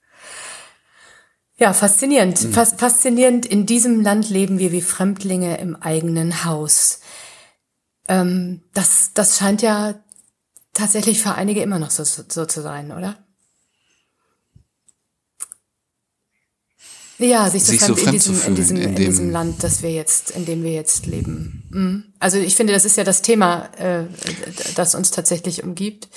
Ja, 1.64 1.72
faszinierend. 1.72 2.44
Mhm. 2.44 2.52
faszinierend. 2.52 3.46
In 3.46 3.66
diesem 3.66 4.02
Land 4.02 4.30
leben 4.30 4.60
wir 4.60 4.74
wie 4.74 4.82
Fremdlinge 4.82 5.60
im 5.60 5.78
eigenen 5.78 6.44
Haus. 6.44 7.00
Ähm, 8.10 8.64
das, 8.74 9.12
das 9.14 9.38
scheint 9.38 9.62
ja 9.62 9.96
tatsächlich 10.74 11.22
für 11.22 11.36
einige 11.36 11.62
immer 11.62 11.80
noch 11.80 11.90
so, 11.90 12.04
so 12.04 12.46
zu 12.46 12.62
sein, 12.62 12.92
oder? 12.92 13.16
Ja, 17.18 17.50
sich 17.50 17.64
so 17.64 17.72
sich 17.72 17.82
fremd, 17.82 18.22
so 18.22 18.34
fremd 18.34 18.46
in, 18.46 18.56
diesem, 18.56 18.76
in, 18.76 18.76
diesem, 18.76 18.76
in, 18.76 18.90
in 18.90 18.96
diesem 18.96 19.32
Land, 19.32 19.64
das 19.64 19.82
wir 19.82 19.92
jetzt, 19.92 20.32
in 20.32 20.46
dem 20.46 20.64
wir 20.64 20.74
jetzt 20.74 21.06
leben. 21.06 21.64
Mhm. 21.70 22.04
Also 22.20 22.40
ich 22.40 22.58
finde, 22.58 22.74
das 22.74 22.84
ist 22.84 22.98
ja 22.98 23.06
das 23.06 23.22
Thema, 23.22 23.70
äh, 23.78 24.04
das 24.76 24.96
uns 24.96 25.12
tatsächlich 25.12 25.64
umgibt. 25.64 26.10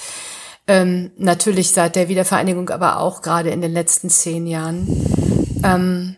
Ähm, 0.67 1.13
natürlich 1.17 1.71
seit 1.71 1.95
der 1.95 2.09
Wiedervereinigung, 2.09 2.69
aber 2.71 2.99
auch 2.99 3.23
gerade 3.23 3.51
in 3.51 3.61
den 3.61 3.73
letzten 3.73 4.11
zehn 4.11 4.49
Jahren. 4.49 5.36
Ähm, 5.75 6.17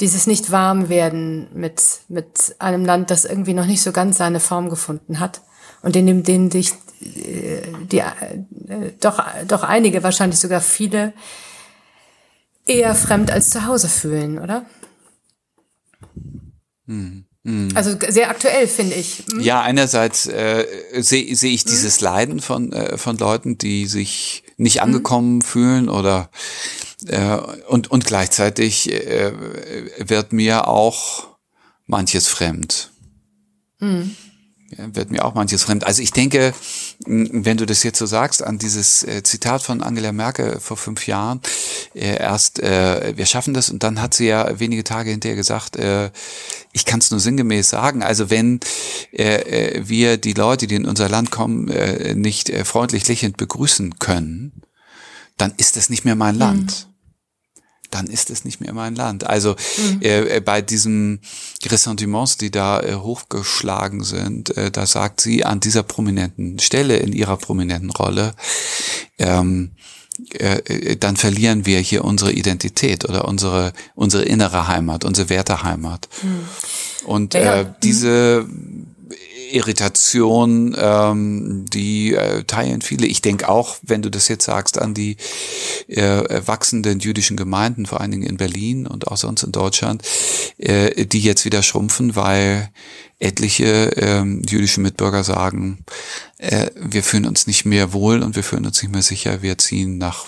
dieses 0.00 0.26
nicht 0.26 0.50
warm 0.50 0.88
werden 0.88 1.48
mit, 1.54 1.82
mit 2.08 2.54
einem 2.58 2.84
Land, 2.84 3.10
das 3.10 3.24
irgendwie 3.24 3.54
noch 3.54 3.66
nicht 3.66 3.82
so 3.82 3.92
ganz 3.92 4.18
seine 4.18 4.40
Form 4.40 4.68
gefunden 4.68 5.20
hat 5.20 5.40
und 5.82 5.96
in 5.96 6.06
dem, 6.06 6.22
denen 6.22 6.50
sich 6.50 6.72
äh, 7.00 7.62
die, 7.90 7.98
äh, 7.98 8.92
doch, 9.00 9.22
doch 9.46 9.62
einige, 9.62 10.02
wahrscheinlich 10.02 10.38
sogar 10.38 10.60
viele, 10.60 11.14
eher 12.66 12.94
fremd 12.94 13.30
als 13.30 13.50
zu 13.50 13.66
Hause 13.66 13.88
fühlen, 13.88 14.38
oder? 14.38 14.66
Hm. 16.86 17.24
Hm. 17.44 17.68
Also 17.74 17.96
sehr 18.08 18.28
aktuell, 18.28 18.66
finde 18.66 18.96
ich. 18.96 19.22
Hm? 19.30 19.40
Ja, 19.40 19.62
einerseits 19.62 20.26
äh, 20.26 20.66
sehe 20.96 21.34
seh 21.36 21.54
ich 21.54 21.64
dieses 21.64 22.00
Leiden 22.00 22.40
von, 22.40 22.72
äh, 22.72 22.98
von 22.98 23.16
Leuten, 23.18 23.56
die 23.56 23.86
sich 23.86 24.42
nicht 24.56 24.82
angekommen 24.82 25.42
fühlen 25.42 25.88
oder 25.88 26.28
und, 27.68 27.90
und 27.90 28.04
gleichzeitig 28.04 28.90
äh, 28.90 29.32
wird 29.98 30.32
mir 30.32 30.68
auch 30.68 31.36
manches 31.86 32.28
fremd. 32.28 32.90
Mhm. 33.78 34.16
Ja, 34.76 34.92
wird 34.96 35.12
mir 35.12 35.24
auch 35.24 35.34
manches 35.34 35.62
fremd. 35.62 35.84
Also 35.84 36.02
ich 36.02 36.10
denke, 36.10 36.52
wenn 37.06 37.56
du 37.56 37.66
das 37.66 37.84
jetzt 37.84 38.00
so 38.00 38.06
sagst, 38.06 38.42
an 38.42 38.58
dieses 38.58 39.04
äh, 39.04 39.22
Zitat 39.22 39.62
von 39.62 39.80
Angela 39.80 40.10
Merkel 40.10 40.58
vor 40.58 40.76
fünf 40.76 41.06
Jahren, 41.06 41.40
äh, 41.94 42.18
erst 42.18 42.58
äh, 42.58 43.16
wir 43.16 43.26
schaffen 43.26 43.54
das 43.54 43.70
und 43.70 43.84
dann 43.84 44.02
hat 44.02 44.14
sie 44.14 44.26
ja 44.26 44.58
wenige 44.58 44.82
Tage 44.82 45.10
hinterher 45.10 45.36
gesagt, 45.36 45.76
äh, 45.76 46.10
ich 46.72 46.84
kann 46.84 46.98
es 46.98 47.12
nur 47.12 47.20
sinngemäß 47.20 47.70
sagen, 47.70 48.02
also 48.02 48.28
wenn 48.28 48.58
äh, 49.12 49.76
äh, 49.76 49.88
wir 49.88 50.16
die 50.16 50.32
Leute, 50.32 50.66
die 50.66 50.74
in 50.74 50.86
unser 50.86 51.08
Land 51.08 51.30
kommen, 51.30 51.68
äh, 51.68 52.16
nicht 52.16 52.50
äh, 52.50 52.64
freundlich 52.64 53.06
lächelnd 53.06 53.36
begrüßen 53.36 54.00
können, 54.00 54.62
dann 55.36 55.52
ist 55.58 55.76
das 55.76 55.90
nicht 55.90 56.04
mehr 56.04 56.16
mein 56.16 56.34
Land. 56.34 56.88
Mhm 56.88 56.95
dann 57.90 58.06
ist 58.06 58.30
es 58.30 58.44
nicht 58.44 58.60
mehr 58.60 58.72
mein 58.72 58.94
Land. 58.94 59.24
Also 59.24 59.56
mhm. 59.78 59.98
äh, 60.00 60.40
bei 60.40 60.62
diesen 60.62 61.20
Ressentiments, 61.64 62.36
die 62.36 62.50
da 62.50 62.80
äh, 62.80 62.94
hochgeschlagen 62.94 64.02
sind, 64.02 64.56
äh, 64.56 64.70
da 64.70 64.86
sagt 64.86 65.20
sie 65.20 65.44
an 65.44 65.60
dieser 65.60 65.82
prominenten 65.82 66.58
Stelle, 66.58 66.96
in 66.96 67.12
ihrer 67.12 67.36
prominenten 67.36 67.90
Rolle, 67.90 68.34
ähm, 69.18 69.72
äh, 70.32 70.58
äh 70.58 70.96
dann 70.96 71.16
verlieren 71.16 71.66
wir 71.66 71.78
hier 71.80 72.04
unsere 72.04 72.32
Identität 72.32 73.08
oder 73.08 73.26
unsere 73.26 73.72
unsere 73.94 74.24
innere 74.24 74.68
Heimat, 74.68 75.04
unsere 75.04 75.28
Werteheimat. 75.28 76.08
Mhm. 76.22 76.48
Und 77.06 77.34
ja, 77.34 77.60
äh, 77.60 77.66
diese 77.82 78.46
Irritation, 79.52 80.76
ähm, 80.78 81.64
die 81.68 82.14
äh, 82.14 82.44
teilen 82.44 82.82
viele. 82.82 83.06
Ich 83.06 83.22
denke 83.22 83.48
auch, 83.48 83.76
wenn 83.82 84.02
du 84.02 84.10
das 84.10 84.28
jetzt 84.28 84.44
sagst, 84.44 84.78
an 84.78 84.94
die 84.94 85.16
äh, 85.88 86.40
wachsenden 86.46 87.00
jüdischen 87.00 87.36
Gemeinden, 87.36 87.86
vor 87.86 88.00
allen 88.00 88.10
Dingen 88.10 88.22
in 88.24 88.36
Berlin 88.36 88.86
und 88.86 89.08
auch 89.08 89.16
sonst 89.16 89.42
in 89.42 89.52
Deutschland, 89.52 90.02
äh, 90.58 91.06
die 91.06 91.20
jetzt 91.20 91.44
wieder 91.44 91.62
schrumpfen, 91.62 92.16
weil 92.16 92.70
etliche 93.18 93.92
ähm, 93.96 94.42
jüdische 94.48 94.80
Mitbürger 94.80 95.24
sagen, 95.24 95.84
äh, 96.38 96.70
wir 96.74 97.02
fühlen 97.02 97.26
uns 97.26 97.46
nicht 97.46 97.64
mehr 97.64 97.92
wohl 97.92 98.22
und 98.22 98.36
wir 98.36 98.42
fühlen 98.42 98.66
uns 98.66 98.82
nicht 98.82 98.92
mehr 98.92 99.02
sicher, 99.02 99.42
wir 99.42 99.56
ziehen 99.58 99.98
nach 99.98 100.26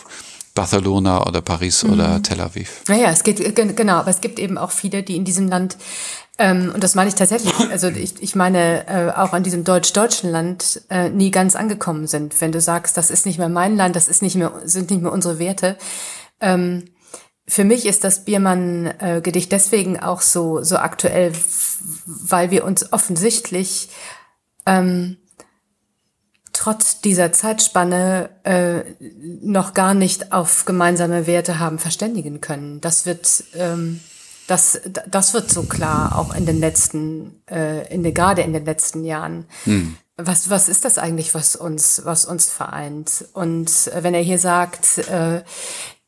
Barcelona 0.55 1.25
oder 1.25 1.41
Paris 1.41 1.85
mhm. 1.85 1.93
oder 1.93 2.21
Tel 2.21 2.41
Aviv. 2.41 2.83
Naja, 2.89 3.11
es 3.11 3.23
geht 3.23 3.55
genau, 3.55 3.95
aber 3.95 4.11
es 4.11 4.21
gibt 4.21 4.41
eben 4.41 4.59
auch 4.59 4.73
viele, 4.73 5.05
die 5.05 5.15
in 5.15 5.25
diesem 5.25 5.49
Land 5.49 5.77
ähm, 6.38 6.71
und 6.73 6.85
das 6.85 6.95
meine 6.95 7.09
ich 7.09 7.16
tatsächlich. 7.16 7.52
Also 7.71 7.88
ich, 7.88 8.23
ich 8.23 8.35
meine 8.35 8.87
äh, 8.87 9.11
auch 9.11 9.33
an 9.33 9.42
diesem 9.42 9.64
deutsch-deutschen 9.64 10.30
Land 10.30 10.83
äh, 10.88 11.11
nie 11.11 11.30
ganz 11.30 11.57
angekommen 11.57 12.07
sind. 12.07 12.40
Wenn 12.40 12.52
du 12.52 12.61
sagst, 12.61 12.97
das 12.97 13.11
ist 13.11 13.26
nicht 13.26 13.38
mehr 13.38 13.49
mein 13.49 13.76
Land, 13.76 13.97
das 13.97 14.09
ist 14.09 14.23
nicht 14.23 14.37
mehr, 14.37 14.52
sind 14.64 14.90
nicht 14.90 15.02
mehr 15.02 15.12
unsere 15.12 15.38
Werte. 15.38 15.76
Ähm, 16.40 16.85
für 17.47 17.64
mich 17.64 17.87
ist 17.87 18.04
das 18.04 18.25
Biermann-Gedicht 18.25 19.50
deswegen 19.50 19.99
auch 19.99 20.21
so, 20.21 20.62
so 20.62 20.76
aktuell, 20.76 21.33
weil 22.04 22.50
wir 22.50 22.64
uns 22.64 22.92
offensichtlich 22.92 23.88
ähm, 24.66 25.16
trotz 26.52 27.00
dieser 27.00 27.33
Zeitspanne 27.33 28.28
äh, 28.45 28.83
noch 29.40 29.73
gar 29.73 29.95
nicht 29.95 30.33
auf 30.33 30.66
gemeinsame 30.66 31.26
Werte 31.26 31.59
haben 31.59 31.78
verständigen 31.78 32.40
können. 32.42 32.80
Das 32.83 33.07
wird 33.07 33.45
ähm, 33.54 34.00
das, 34.49 34.81
das 35.07 35.35
wird 35.35 35.50
so 35.50 35.64
klar, 35.64 36.19
auch 36.19 36.35
in 36.35 36.47
den 36.47 36.59
letzten, 36.59 37.43
äh, 37.50 37.87
in 37.93 38.02
den, 38.02 38.14
gerade 38.14 38.43
in 38.43 38.52
den 38.52 38.64
letzten 38.64 39.05
Jahren. 39.05 39.45
Hm. 39.64 39.97
Was, 40.17 40.50
was 40.50 40.69
ist 40.69 40.85
das 40.85 40.99
eigentlich, 40.99 41.35
was 41.35 41.55
uns, 41.55 42.02
was 42.05 42.25
uns 42.25 42.50
vereint? 42.50 43.26
Und 43.35 43.71
äh, 43.88 44.02
wenn 44.02 44.14
er 44.14 44.23
hier 44.23 44.38
sagt, 44.38 44.99
äh, 44.99 45.43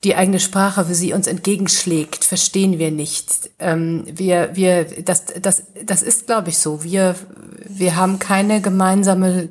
die 0.02 0.16
eigene 0.16 0.40
Sprache 0.40 0.86
für 0.86 0.94
sie 0.94 1.12
uns 1.12 1.26
entgegenschlägt, 1.26 2.24
verstehen 2.24 2.78
wir 2.78 2.90
nicht. 2.90 3.50
Ähm, 3.58 4.04
wir, 4.06 4.56
wir, 4.56 4.84
das, 5.02 5.26
das, 5.40 5.64
das 5.84 6.02
ist, 6.02 6.26
glaube 6.26 6.48
ich, 6.48 6.58
so. 6.58 6.82
Wir, 6.82 7.14
wir 7.68 7.96
haben 7.96 8.18
keine 8.18 8.62
gemeinsame 8.62 9.50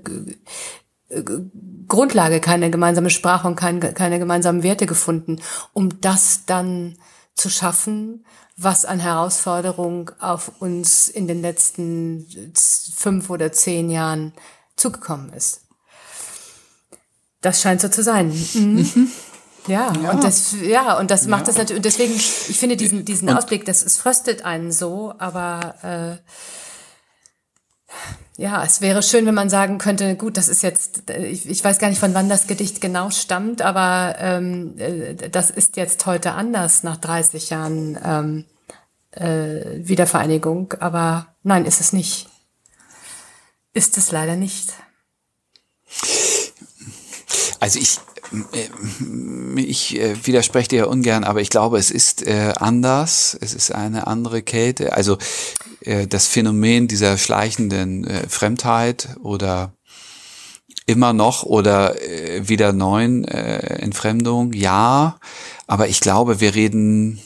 Grundlage, 1.87 2.39
keine 2.39 2.71
gemeinsame 2.71 3.11
Sprache 3.11 3.47
und 3.47 3.55
keine, 3.55 3.93
keine 3.93 4.17
gemeinsamen 4.17 4.63
Werte 4.63 4.87
gefunden, 4.87 5.39
um 5.73 6.01
das 6.01 6.45
dann 6.47 6.97
zu 7.35 7.49
schaffen, 7.49 8.25
was 8.61 8.85
an 8.85 8.99
Herausforderung 8.99 10.11
auf 10.19 10.51
uns 10.59 11.07
in 11.07 11.27
den 11.27 11.41
letzten 11.41 12.27
fünf 12.95 13.29
oder 13.29 13.51
zehn 13.51 13.89
Jahren 13.89 14.33
zugekommen 14.75 15.31
ist. 15.33 15.61
Das 17.41 17.61
scheint 17.61 17.81
so 17.81 17.87
zu 17.87 18.03
sein. 18.03 18.29
Mhm. 18.53 19.11
Ja, 19.67 19.93
ja, 20.01 20.11
und 20.11 20.23
das, 20.23 20.55
ja, 20.63 20.97
und 20.97 21.11
das 21.11 21.27
macht 21.27 21.41
ja. 21.41 21.47
das 21.47 21.57
natürlich, 21.57 21.77
und 21.77 21.85
deswegen, 21.85 22.15
ich 22.15 22.57
finde 22.57 22.75
diesen, 22.75 23.05
diesen 23.05 23.29
Ausblick, 23.29 23.65
das, 23.65 23.83
es 23.83 23.97
fröstet 23.97 24.43
einen 24.43 24.71
so, 24.71 25.13
aber, 25.19 25.75
äh, 25.83 26.17
ja, 28.39 28.63
es 28.63 28.79
wäre 28.79 29.03
schön, 29.03 29.25
wenn 29.25 29.33
man 29.33 29.49
sagen 29.49 29.79
könnte, 29.79 30.15
gut, 30.15 30.37
das 30.37 30.47
ist 30.47 30.63
jetzt, 30.63 31.09
ich, 31.09 31.49
ich 31.49 31.61
weiß 31.61 31.77
gar 31.77 31.89
nicht, 31.89 31.99
von 31.99 32.13
wann 32.13 32.29
das 32.29 32.47
Gedicht 32.47 32.79
genau 32.79 33.09
stammt, 33.09 33.61
aber 33.61 34.15
ähm, 34.17 34.77
äh, 34.77 35.29
das 35.29 35.49
ist 35.49 35.75
jetzt 35.75 36.05
heute 36.05 36.31
anders 36.31 36.83
nach 36.83 36.95
30 36.95 37.49
Jahren 37.49 37.99
ähm, 38.01 38.45
äh, 39.11 39.85
Wiedervereinigung. 39.85 40.73
Aber 40.79 41.35
nein, 41.43 41.65
ist 41.65 41.81
es 41.81 41.91
nicht. 41.91 42.29
Ist 43.73 43.97
es 43.97 44.09
leider 44.11 44.37
nicht. 44.37 44.73
Also 47.59 47.77
ich, 47.77 47.99
äh, 48.53 49.59
ich 49.59 49.99
äh, 49.99 50.25
widerspreche 50.25 50.69
dir 50.69 50.87
ungern, 50.87 51.25
aber 51.25 51.41
ich 51.41 51.49
glaube, 51.49 51.77
es 51.77 51.91
ist 51.91 52.25
anders. 52.25 53.37
Es 53.41 53.53
ist 53.53 53.75
eine 53.75 54.07
andere 54.07 54.41
Kälte. 54.43 54.93
Also 54.93 55.17
äh, 55.89 56.07
das 56.07 56.27
Phänomen 56.27 56.87
dieser 56.87 57.17
schleichenden 57.17 58.05
äh, 58.05 58.29
Fremdheit 58.29 59.09
oder 59.21 59.73
immer 60.85 61.13
noch 61.13 61.43
oder 61.43 62.01
äh, 62.01 62.47
wieder 62.47 62.73
neuen 62.73 63.25
äh, 63.25 63.79
Entfremdung, 63.79 64.53
ja. 64.53 65.19
Aber 65.67 65.87
ich 65.87 65.99
glaube, 65.99 66.39
wir 66.39 66.55
reden 66.55 67.19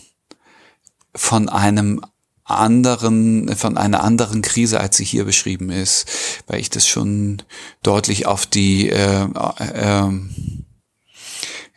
von 1.16 1.50
einem 1.50 2.02
anderen, 2.46 3.56
von 3.56 3.78
einer 3.78 4.04
anderen 4.04 4.42
Krise, 4.42 4.80
als 4.80 4.98
sie 4.98 5.06
hier 5.06 5.24
beschrieben 5.24 5.70
ist, 5.70 6.08
weil 6.48 6.60
ich 6.60 6.70
das 6.70 6.88
schon 6.88 7.42
deutlich 7.84 8.26
auf 8.26 8.46
die 8.46 8.90
äh, 8.90 9.24
äh, 9.24 10.10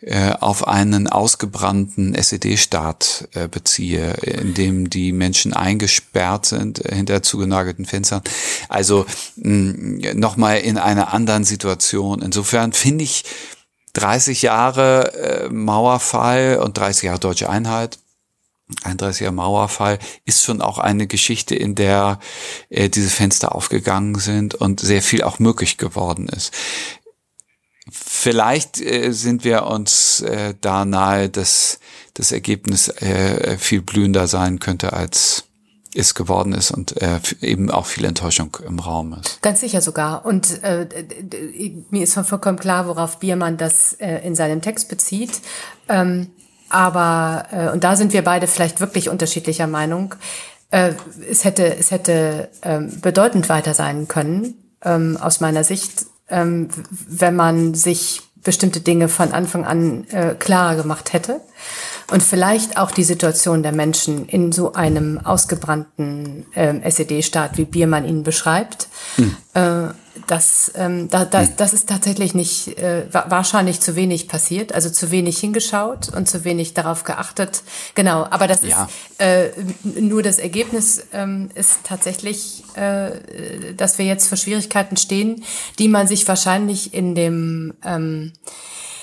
äh, 0.01 0.31
auf 0.31 0.67
einen 0.67 1.07
ausgebrannten 1.07 2.13
SED-Staat 2.13 3.29
äh, 3.33 3.47
beziehe, 3.47 4.13
in 4.13 4.53
dem 4.53 4.89
die 4.89 5.11
Menschen 5.11 5.53
eingesperrt 5.53 6.45
sind 6.45 6.85
äh, 6.85 6.95
hinter 6.95 7.23
zugenagelten 7.23 7.85
Fenstern. 7.85 8.21
Also 8.69 9.05
nochmal 9.35 10.59
in 10.59 10.77
einer 10.77 11.13
anderen 11.13 11.43
Situation. 11.43 12.21
Insofern 12.21 12.73
finde 12.73 13.05
ich 13.05 13.23
30 13.93 14.43
Jahre 14.43 15.49
Mauerfall 15.51 16.59
und 16.63 16.77
30 16.77 17.03
Jahre 17.03 17.19
deutsche 17.19 17.49
Einheit 17.49 17.97
31er 18.83 19.31
Mauerfall 19.31 19.97
ist 20.25 20.43
schon 20.43 20.61
auch 20.61 20.77
eine 20.77 21.07
Geschichte, 21.07 21.55
in 21.55 21.75
der 21.75 22.19
äh, 22.69 22.89
diese 22.89 23.09
Fenster 23.09 23.55
aufgegangen 23.55 24.15
sind 24.15 24.55
und 24.55 24.81
sehr 24.81 25.01
viel 25.01 25.23
auch 25.23 25.39
möglich 25.39 25.77
geworden 25.77 26.27
ist. 26.27 26.53
Vielleicht 27.91 28.81
äh, 28.81 29.11
sind 29.11 29.43
wir 29.43 29.65
uns 29.65 30.21
äh, 30.21 30.53
da 30.61 30.85
nahe, 30.85 31.29
dass 31.29 31.79
das 32.13 32.31
Ergebnis 32.31 32.89
äh, 32.89 33.57
viel 33.57 33.81
blühender 33.81 34.27
sein 34.27 34.59
könnte, 34.59 34.93
als 34.93 35.43
es 35.93 36.13
geworden 36.13 36.53
ist 36.53 36.71
und 36.71 37.01
äh, 37.01 37.19
eben 37.41 37.71
auch 37.71 37.85
viel 37.85 38.05
Enttäuschung 38.05 38.55
im 38.65 38.79
Raum 38.79 39.13
ist. 39.19 39.41
Ganz 39.41 39.61
sicher 39.61 39.81
sogar. 39.81 40.25
Und 40.25 40.63
äh, 40.63 40.87
mir 41.89 42.03
ist 42.03 42.13
vollkommen 42.13 42.59
klar, 42.59 42.87
worauf 42.87 43.19
Biermann 43.19 43.57
das 43.57 43.93
äh, 43.93 44.19
in 44.19 44.35
seinem 44.35 44.61
Text 44.61 44.89
bezieht. 44.89 45.41
Ähm, 45.87 46.27
aber, 46.69 47.45
äh, 47.51 47.69
und 47.69 47.83
da 47.83 47.95
sind 47.95 48.13
wir 48.13 48.23
beide 48.23 48.47
vielleicht 48.47 48.79
wirklich 48.79 49.09
unterschiedlicher 49.09 49.67
Meinung, 49.67 50.15
äh, 50.69 50.93
es 51.29 51.45
hätte, 51.45 51.77
es 51.77 51.91
hätte 51.91 52.49
ähm, 52.61 52.99
bedeutend 53.01 53.47
weiter 53.49 53.73
sein 53.73 54.07
können, 54.07 54.55
ähm, 54.83 55.17
aus 55.19 55.39
meiner 55.39 55.63
Sicht, 55.63 56.05
ähm, 56.29 56.69
wenn 56.89 57.35
man 57.35 57.73
sich 57.73 58.21
bestimmte 58.43 58.79
Dinge 58.79 59.09
von 59.09 59.33
Anfang 59.33 59.65
an 59.65 60.05
äh, 60.09 60.35
klarer 60.35 60.75
gemacht 60.75 61.13
hätte 61.13 61.41
und 62.09 62.23
vielleicht 62.23 62.77
auch 62.77 62.91
die 62.91 63.03
Situation 63.03 63.63
der 63.63 63.73
Menschen 63.73 64.27
in 64.27 64.51
so 64.53 64.73
einem 64.73 65.19
ausgebrannten 65.23 66.45
ähm, 66.55 66.81
SED-Staat, 66.81 67.57
wie 67.57 67.65
Biermann 67.65 68.05
ihn 68.05 68.23
beschreibt, 68.23 68.87
hm. 69.15 69.35
äh, 69.53 69.93
das, 70.25 70.71
ähm, 70.75 71.09
da, 71.09 71.25
da, 71.25 71.41
hm. 71.41 71.49
das 71.57 71.73
ist 71.73 71.89
tatsächlich 71.89 72.33
nicht, 72.33 72.79
äh, 72.79 73.05
wahrscheinlich 73.11 73.81
zu 73.81 73.95
wenig 73.95 74.27
passiert, 74.27 74.73
also 74.73 74.89
zu 74.89 75.11
wenig 75.11 75.37
hingeschaut 75.37 76.09
und 76.15 76.29
zu 76.29 76.45
wenig 76.45 76.73
darauf 76.73 77.03
geachtet. 77.03 77.61
Genau, 77.93 78.25
aber 78.29 78.47
das 78.47 78.63
ja. 78.63 78.85
ist 78.85 79.21
äh, 79.21 79.49
nur 79.83 80.23
das 80.23 80.39
Ergebnis 80.39 81.05
ähm, 81.11 81.49
ist 81.55 81.79
tatsächlich, 81.83 82.63
äh, 82.75 83.73
dass 83.75 83.97
wir 83.97 84.05
jetzt 84.05 84.27
vor 84.27 84.37
Schwierigkeiten 84.37 84.95
stehen, 84.95 85.43
die 85.77 85.89
man 85.89 86.07
sich 86.07 86.27
wahrscheinlich 86.27 86.93
in 86.93 87.15
dem 87.15 87.73
ähm, 87.83 88.31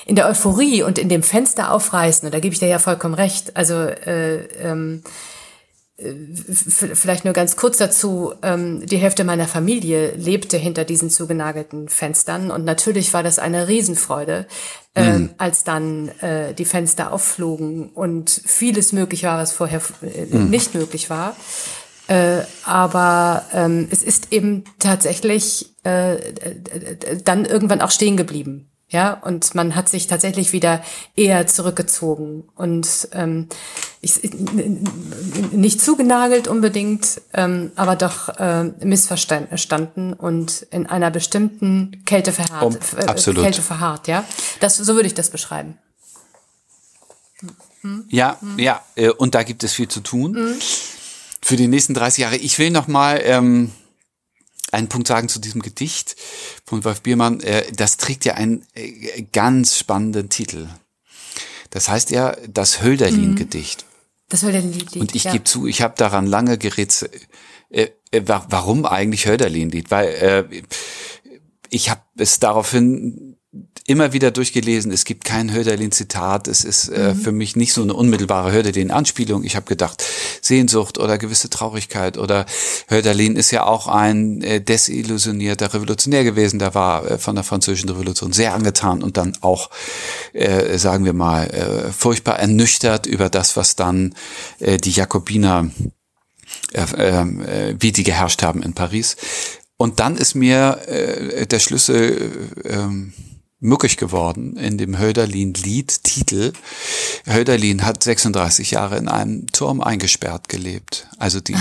in 0.05 0.15
der 0.15 0.27
Euphorie 0.27 0.83
und 0.83 0.97
in 0.97 1.09
dem 1.09 1.23
Fenster 1.23 1.71
aufreißen, 1.71 2.25
und 2.25 2.33
da 2.33 2.39
gebe 2.39 2.53
ich 2.53 2.59
dir 2.59 2.67
ja 2.67 2.79
vollkommen 2.79 3.15
recht, 3.15 3.57
also 3.57 3.73
äh, 3.73 4.45
ähm, 4.61 5.01
äh, 5.97 6.13
vielleicht 6.53 7.25
nur 7.25 7.33
ganz 7.33 7.55
kurz 7.55 7.77
dazu, 7.77 8.33
ähm, 8.43 8.85
die 8.85 8.97
Hälfte 8.97 9.23
meiner 9.23 9.47
Familie 9.47 10.11
lebte 10.11 10.57
hinter 10.57 10.85
diesen 10.85 11.09
zugenagelten 11.09 11.89
Fenstern 11.89 12.51
und 12.51 12.65
natürlich 12.65 13.13
war 13.13 13.23
das 13.23 13.39
eine 13.39 13.67
Riesenfreude, 13.67 14.45
ähm, 14.93 15.17
mhm. 15.17 15.29
als 15.37 15.63
dann 15.63 16.09
äh, 16.19 16.53
die 16.53 16.65
Fenster 16.65 17.11
aufflogen 17.11 17.89
und 17.89 18.29
vieles 18.29 18.93
möglich 18.93 19.23
war, 19.23 19.39
was 19.39 19.53
vorher 19.53 19.81
äh, 20.01 20.25
mhm. 20.25 20.49
nicht 20.49 20.75
möglich 20.75 21.09
war. 21.09 21.35
Äh, 22.07 22.41
aber 22.63 23.45
ähm, 23.53 23.87
es 23.89 24.03
ist 24.03 24.31
eben 24.31 24.65
tatsächlich 24.77 25.75
äh, 25.83 26.17
dann 27.23 27.45
irgendwann 27.45 27.81
auch 27.81 27.89
stehen 27.89 28.15
geblieben. 28.15 28.69
Ja, 28.87 29.13
und 29.13 29.55
man 29.55 29.75
hat 29.75 29.89
sich 29.89 30.05
tatsächlich 30.05 30.53
wieder 30.53 30.83
eher 31.15 31.47
zurückgezogen 31.47 32.43
und 32.55 33.07
ähm, 33.13 33.47
ich, 33.99 34.19
nicht 35.51 35.81
zugenagelt 35.81 36.47
unbedingt, 36.47 37.19
ähm, 37.33 37.71
aber 37.75 37.95
doch 37.95 38.29
äh, 38.37 38.65
missverstanden 38.83 40.13
und 40.13 40.67
in 40.69 40.85
einer 40.85 41.09
bestimmten 41.09 42.03
Kälte 42.05 42.31
verharrt. 42.31 42.63
Oh, 42.63 42.97
absolut. 43.07 43.43
Kälte 43.43 43.63
verharrt, 43.63 44.07
ja. 44.07 44.23
Das, 44.59 44.77
so 44.77 44.93
würde 44.93 45.07
ich 45.07 45.15
das 45.15 45.31
beschreiben. 45.31 45.79
Hm? 47.81 48.05
Ja, 48.09 48.37
hm? 48.39 48.59
ja, 48.59 48.83
äh, 48.95 49.09
und 49.09 49.33
da 49.33 49.41
gibt 49.41 49.63
es 49.63 49.73
viel 49.73 49.87
zu 49.87 50.01
tun. 50.01 50.35
Hm? 50.35 50.59
Für 51.41 51.55
die 51.55 51.67
nächsten 51.67 51.95
30 51.95 52.21
Jahre. 52.21 52.37
Ich 52.37 52.59
will 52.59 52.69
noch 52.69 52.87
mal 52.87 53.19
ähm, 53.23 53.71
einen 54.75 54.89
Punkt 54.89 55.07
sagen 55.07 55.29
zu 55.29 55.39
diesem 55.39 55.61
Gedicht 55.61 56.15
von 56.65 56.83
Wolf 56.83 57.01
Biermann. 57.01 57.39
Äh, 57.39 57.71
das 57.71 57.97
trägt 57.97 58.25
ja 58.25 58.35
einen 58.35 58.65
äh, 58.73 59.23
ganz 59.33 59.77
spannenden 59.77 60.29
Titel. 60.29 60.67
Das 61.71 61.89
heißt 61.89 62.11
ja 62.11 62.35
das 62.47 62.81
Hölderlin-Gedicht. 62.81 63.83
Mhm. 63.83 63.95
Das 64.29 64.43
Hölderlin-Lied. 64.43 64.97
Und 64.97 65.15
ich 65.15 65.25
ja. 65.25 65.31
gebe 65.31 65.43
zu, 65.43 65.67
ich 65.67 65.81
habe 65.81 65.95
daran 65.97 66.25
lange 66.25 66.57
gerätselt. 66.57 67.11
Äh, 67.69 67.89
äh, 68.11 68.21
warum 68.25 68.85
eigentlich 68.85 69.27
Hölderlin-Lied? 69.27 69.91
Weil 69.91 70.07
äh, 70.07 70.61
ich 71.69 71.89
habe 71.89 72.01
es 72.17 72.39
daraufhin 72.39 73.37
immer 73.87 74.13
wieder 74.13 74.31
durchgelesen, 74.31 74.91
es 74.91 75.05
gibt 75.05 75.25
kein 75.25 75.53
Hölderlin-Zitat, 75.53 76.47
es 76.47 76.63
ist 76.63 76.87
äh, 76.89 77.13
mhm. 77.13 77.19
für 77.19 77.31
mich 77.31 77.55
nicht 77.55 77.71
so 77.71 77.83
eine 77.83 77.93
unmittelbare 77.93 78.51
Hölderlin-Anspielung. 78.51 79.43
Ich 79.43 79.55
habe 79.55 79.67
gedacht, 79.67 80.03
Sehnsucht 80.41 80.97
oder 80.97 81.19
gewisse 81.19 81.51
Traurigkeit 81.51 82.17
oder 82.17 82.47
Hölderlin 82.89 83.35
ist 83.35 83.51
ja 83.51 83.63
auch 83.63 83.87
ein 83.87 84.41
äh, 84.41 84.59
desillusionierter 84.59 85.71
Revolutionär 85.71 86.23
gewesen, 86.23 86.57
der 86.57 86.73
war 86.73 87.09
äh, 87.09 87.17
von 87.19 87.35
der 87.35 87.43
französischen 87.43 87.89
Revolution 87.89 88.33
sehr 88.33 88.55
angetan 88.55 89.03
und 89.03 89.17
dann 89.17 89.37
auch, 89.41 89.69
äh, 90.33 90.79
sagen 90.79 91.05
wir 91.05 91.13
mal, 91.13 91.45
äh, 91.45 91.91
furchtbar 91.91 92.39
ernüchtert 92.39 93.05
über 93.05 93.29
das, 93.29 93.55
was 93.55 93.75
dann 93.75 94.15
äh, 94.59 94.77
die 94.77 94.91
Jakobiner 94.91 95.69
äh, 96.73 96.81
äh, 96.81 97.75
wie 97.79 97.91
die 97.91 98.03
geherrscht 98.03 98.41
haben 98.41 98.63
in 98.63 98.73
Paris. 98.73 99.15
Und 99.77 99.99
dann 99.99 100.17
ist 100.17 100.33
mir 100.33 100.79
äh, 100.87 101.45
der 101.45 101.59
Schlüssel 101.59 102.49
äh, 102.63 102.87
möglich 103.65 103.97
geworden 103.97 104.55
in 104.57 104.77
dem 104.77 104.97
Hölderlin-Lied 104.97 106.03
Titel. 106.03 106.53
Hölderlin 107.25 107.85
hat 107.85 108.03
36 108.03 108.71
Jahre 108.71 108.97
in 108.97 109.07
einem 109.07 109.47
Turm 109.51 109.81
eingesperrt 109.81 110.47
gelebt. 110.47 111.07
Also 111.17 111.41
die 111.41 111.55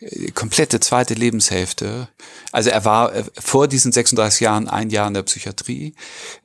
äh, 0.00 0.30
komplette 0.30 0.80
zweite 0.80 1.14
Lebenshälfte. 1.14 2.08
Also 2.52 2.70
er 2.70 2.84
war 2.84 3.14
äh, 3.14 3.24
vor 3.38 3.68
diesen 3.68 3.92
36 3.92 4.40
Jahren 4.40 4.68
ein 4.68 4.90
Jahr 4.90 5.08
in 5.08 5.14
der 5.14 5.22
Psychiatrie 5.22 5.94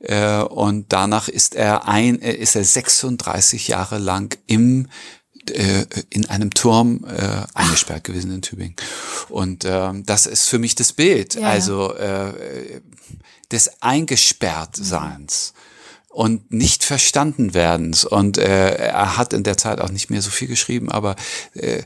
äh, 0.00 0.40
und 0.40 0.92
danach 0.92 1.28
ist 1.28 1.54
er 1.54 1.88
ein, 1.88 2.16
ist 2.16 2.56
er 2.56 2.64
36 2.64 3.68
Jahre 3.68 3.98
lang 3.98 4.36
im 4.46 4.88
in 5.50 6.26
einem 6.26 6.50
Turm 6.50 7.04
äh, 7.04 7.42
eingesperrt 7.54 8.04
gewesen 8.04 8.32
in 8.32 8.42
Tübingen. 8.42 8.76
Und 9.28 9.64
ähm, 9.64 10.04
das 10.06 10.26
ist 10.26 10.48
für 10.48 10.58
mich 10.58 10.74
das 10.74 10.92
Bild. 10.92 11.34
Ja, 11.34 11.48
also 11.48 11.94
äh, 11.94 12.80
des 13.50 13.82
Eingesperrtseins. 13.82 15.54
und 16.08 16.50
nicht 16.50 16.82
verstanden 16.82 17.52
werdens. 17.52 18.06
Und 18.06 18.38
äh, 18.38 18.74
er 18.76 19.18
hat 19.18 19.34
in 19.34 19.42
der 19.42 19.58
Zeit 19.58 19.80
auch 19.82 19.90
nicht 19.90 20.08
mehr 20.08 20.22
so 20.22 20.30
viel 20.30 20.48
geschrieben, 20.48 20.90
aber 20.90 21.14
äh, 21.52 21.82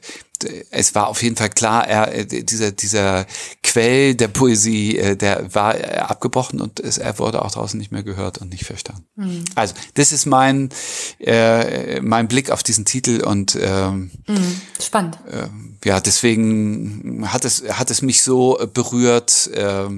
es 0.71 0.95
war 0.95 1.09
auf 1.09 1.23
jeden 1.23 1.37
Fall 1.37 1.51
klar, 1.51 1.87
er, 1.87 2.15
äh, 2.15 2.27
dieser, 2.27 2.73
dieser 2.73 3.27
Quell 3.63 4.15
der 4.15 4.29
Poesie, 4.29 4.99
äh, 4.99 5.17
der 5.17 5.55
war 5.55 5.79
äh, 5.79 5.99
abgebrochen 5.99 6.61
und 6.61 6.81
es, 6.81 6.99
er 6.99 7.19
wurde 7.19 7.43
auch 7.43 7.51
draußen 7.51 7.79
nicht 7.79 7.93
mehr 7.93 8.03
gehört 8.03 8.39
und 8.39 8.51
nicht 8.51 8.65
verstanden. 8.65 9.05
Mhm. 9.17 9.45
Also, 9.55 9.75
das 9.95 10.13
ist 10.13 10.27
mein, 10.27 10.71
äh, 11.19 12.01
mein 12.01 12.29
Blick 12.29 12.51
auf 12.51 12.63
diesen 12.63 12.85
Titel 12.85 13.23
und 13.25 13.57
ähm, 13.61 14.11
mhm. 14.27 14.61
spannend. 14.81 15.19
Äh, 15.31 15.49
ja, 15.85 16.01
deswegen 16.01 17.31
hat 17.33 17.45
es, 17.45 17.65
hat 17.71 17.91
es 17.91 18.03
mich 18.03 18.23
so 18.23 18.59
berührt. 18.73 19.51
Äh, 19.55 19.89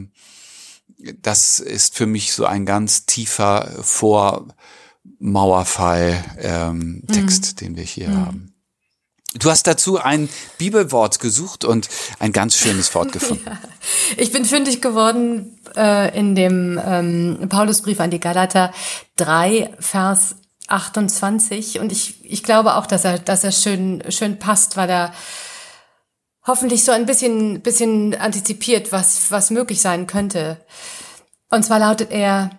das 1.20 1.61
ist 1.61 1.96
für 1.96 2.07
mich 2.07 2.33
so 2.33 2.44
ein 2.44 2.64
ganz 2.64 3.07
tiefer 3.07 3.68
Vormauerfall 3.83 6.24
ähm, 6.38 7.02
mhm. 7.09 7.28
den 7.61 7.76
wir 7.76 7.85
hier 7.85 8.09
mhm. 8.09 8.26
haben. 8.26 8.51
Du 9.35 9.51
hast 9.51 9.66
dazu 9.66 9.99
ein 9.99 10.29
Bibelwort 10.59 11.18
gesucht 11.18 11.64
und 11.64 11.88
ein 12.18 12.33
ganz 12.33 12.57
schönes 12.57 12.95
Wort 12.95 13.12
gefunden. 13.12 13.45
Ja. 13.47 13.59
Ich 14.16 14.33
bin 14.33 14.45
fündig 14.45 14.83
geworden 14.83 15.59
äh, 15.77 16.16
in 16.18 16.35
dem 16.35 16.81
ähm, 16.85 17.49
Paulusbrief 17.49 18.01
an 18.01 18.11
die 18.11 18.21
Galater 18.21 18.73
3, 19.16 19.75
Vers 19.79 20.37
28. 20.68 21.81
Und 21.81 21.92
ich, 21.92 22.25
ich 22.31 22.42
glaube 22.42 22.77
auch, 22.77 22.87
dass 22.87 23.05
er, 23.05 23.18
dass 23.18 23.45
er 23.45 23.53
schön, 23.53 24.03
schön 24.11 24.38
passt, 24.38 24.77
weil 24.77 24.90
er 24.90 25.14
hoffentlich 26.47 26.85
so 26.85 26.92
ein 26.92 27.07
bisschen, 27.07 27.62
bisschen 27.62 28.14
antizipiert, 28.14 28.92
was, 28.92 29.31
was 29.31 29.51
möglich 29.51 29.81
sein 29.81 30.07
könnte. 30.07 30.64
Und 31.51 31.64
zwar 31.64 31.79
lautet 31.79 32.11
er, 32.11 32.59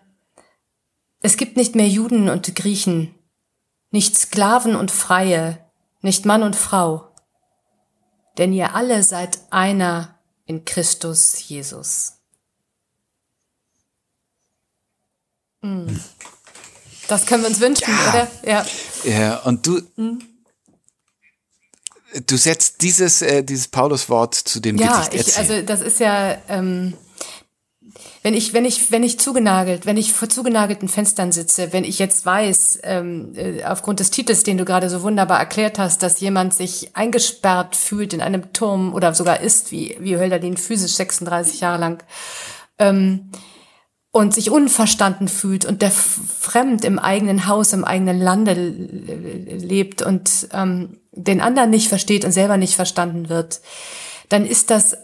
es 1.22 1.38
gibt 1.38 1.58
nicht 1.58 1.76
mehr 1.76 1.88
Juden 1.88 2.30
und 2.30 2.56
Griechen, 2.56 3.14
nicht 3.92 4.18
Sklaven 4.18 4.76
und 4.76 4.92
Freie, 4.92 5.63
nicht 6.04 6.26
Mann 6.26 6.44
und 6.44 6.56
Frau, 6.56 7.10
denn 8.38 8.54
ihr 8.54 8.76
alle 8.76 9.04
seid 9.04 9.40
einer 9.50 10.20
in 10.46 10.66
Christus 10.66 11.48
Jesus. 11.48 12.14
Hm. 15.62 16.00
Das 17.08 17.26
können 17.26 17.44
wir 17.44 17.50
uns 17.50 17.60
wünschen, 17.60 17.90
ja. 17.90 18.10
oder? 18.10 18.32
Ja. 18.44 18.66
ja 19.04 19.38
und 19.40 19.66
du, 19.66 19.82
hm? 19.96 20.22
du 22.28 22.38
setzt 22.38 22.82
dieses, 22.82 23.22
äh, 23.22 23.44
dieses 23.44 23.70
Pauluswort 23.70 24.36
zu 24.36 24.60
dem 24.60 24.78
ja, 24.78 25.06
Gedicht. 25.06 25.30
Ja, 25.30 25.38
also 25.38 25.62
das 25.62 25.82
ist 25.82 26.00
ja, 26.00 26.38
ähm, 26.50 26.96
wenn 28.24 28.34
ich, 28.34 28.54
wenn 28.54 28.66
ich, 28.66 28.92
wenn 28.92 29.04
ich 29.04 29.20
zugenagelt, 29.20 29.86
wenn 29.86 29.98
ich 29.98 30.14
vor 30.14 30.30
zugenagelten 30.30 30.90
Fenstern 30.90 31.32
sitze, 31.32 31.74
wenn 31.74 31.84
ich 31.84 32.00
jetzt 32.00 32.26
weiß, 32.26 32.80
ähm, 32.84 33.34
äh, 33.36 33.64
aufgrund 33.64 34.00
des 34.00 34.12
Titels, 34.12 34.44
den 34.44 34.58
du 34.58 34.66
gerade 34.66 34.90
so 34.90 35.04
wunderbar 35.04 35.40
erklärt 35.40 35.78
hast, 35.80 36.04
dass 36.04 36.20
jemand 36.20 36.54
sich 36.54 36.96
eingesperrt 36.96 37.76
fühlt 37.76 38.14
in 38.14 38.22
einem 38.22 38.54
Turm 38.54 38.94
oder 38.94 39.14
sogar 39.14 39.42
ist, 39.42 39.72
wie, 39.72 39.96
wie 40.00 40.18
Hölderlin 40.18 40.58
physisch 40.58 40.94
36 40.94 41.62
Jahre 41.62 41.80
lang, 41.80 42.04
ähm, 42.80 43.32
und 44.12 44.34
sich 44.36 44.52
unverstanden 44.52 45.28
fühlt 45.28 45.66
und 45.66 45.82
der 45.82 45.90
fremd 45.90 46.86
im 46.86 47.00
eigenen 47.00 47.48
Haus, 47.48 47.74
im 47.74 47.84
eigenen 47.84 48.20
Lande 48.20 48.54
lebt 48.54 50.04
und 50.04 50.50
ähm, 50.54 51.00
den 51.12 51.42
anderen 51.42 51.72
nicht 51.72 51.90
versteht 51.90 52.24
und 52.24 52.32
selber 52.32 52.58
nicht 52.58 52.76
verstanden 52.76 53.28
wird, 53.28 53.62
dann 54.30 54.46
ist 54.46 54.70
das 54.70 54.98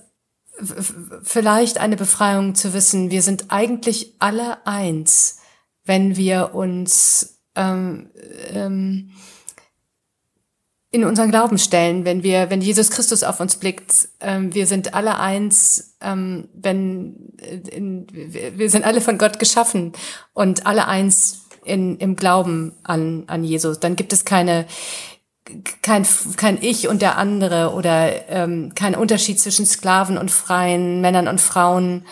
vielleicht 1.24 1.80
eine 1.80 1.96
Befreiung 1.96 2.56
zu 2.56 2.74
wissen, 2.74 3.12
wir 3.12 3.22
sind 3.22 3.46
eigentlich 3.50 4.16
alle 4.20 4.66
eins, 4.66 5.40
wenn 5.86 6.16
wir 6.18 6.54
uns 6.54 7.40
ähm, 7.56 8.12
ähm, 8.54 9.12
in 10.92 11.04
unseren 11.04 11.30
Glauben 11.30 11.58
stellen, 11.60 12.04
wenn 12.04 12.24
wir, 12.24 12.50
wenn 12.50 12.62
Jesus 12.62 12.90
Christus 12.90 13.24
auf 13.24 13.40
uns 13.40 13.58
blickt, 13.58 14.10
ähm, 14.22 14.54
wir 14.54 14.66
sind 14.66 14.94
alle 14.94 15.20
eins, 15.20 15.96
ähm, 16.02 16.50
wenn 16.54 17.34
äh, 17.38 17.58
in, 17.70 18.08
wir 18.12 18.70
sind 18.70 18.86
alle 18.86 19.02
von 19.02 19.18
Gott 19.18 19.38
geschaffen 19.38 19.94
und 20.34 20.66
alle 20.66 20.88
eins 20.88 21.46
in, 21.64 21.98
im 21.98 22.16
Glauben 22.16 22.74
an, 22.84 23.26
an 23.28 23.44
Jesus. 23.44 23.80
Dann 23.80 23.96
gibt 23.96 24.14
es 24.14 24.26
keine 24.26 24.66
kein, 25.82 26.06
kein 26.36 26.62
Ich 26.62 26.88
und 26.88 27.02
der 27.02 27.18
andere 27.18 27.74
oder 27.74 28.30
ähm, 28.30 28.74
kein 28.76 28.96
Unterschied 28.96 29.40
zwischen 29.40 29.66
Sklaven 29.66 30.18
und 30.18 30.32
Freien, 30.32 31.02
Männern 31.02 31.28
und 31.28 31.42
Frauen, 31.42 32.06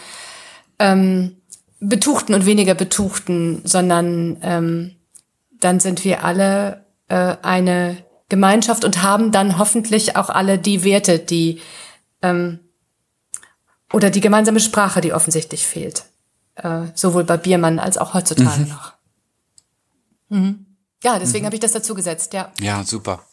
ähm, 0.79 1.37
Betuchten 1.79 2.33
und 2.33 2.45
weniger 2.45 2.73
Betuchten, 2.73 3.61
sondern 3.63 4.37
ähm, 4.41 4.95
dann 5.59 5.79
sind 5.79 6.03
wir 6.03 6.23
alle 6.23 6.85
äh, 7.07 7.35
eine 7.41 7.97
Gemeinschaft 8.29 8.83
und 8.83 9.03
haben 9.03 9.31
dann 9.31 9.57
hoffentlich 9.57 10.15
auch 10.15 10.29
alle 10.29 10.57
die 10.57 10.83
Werte, 10.83 11.19
die 11.19 11.61
ähm, 12.21 12.59
oder 13.93 14.09
die 14.09 14.19
gemeinsame 14.19 14.59
Sprache, 14.59 15.01
die 15.01 15.13
offensichtlich 15.13 15.65
fehlt. 15.65 16.05
Äh, 16.55 16.87
sowohl 16.93 17.23
bei 17.23 17.37
Biermann 17.37 17.79
als 17.79 17.97
auch 17.97 18.13
heutzutage 18.13 18.61
mhm. 18.61 18.69
noch. 18.69 18.93
Mhm. 20.29 20.66
Ja, 21.03 21.19
deswegen 21.19 21.43
mhm. 21.43 21.47
habe 21.47 21.55
ich 21.55 21.61
das 21.61 21.73
dazu 21.73 21.93
gesetzt, 21.93 22.33
ja. 22.33 22.51
Ja, 22.59 22.83
super. 22.83 23.25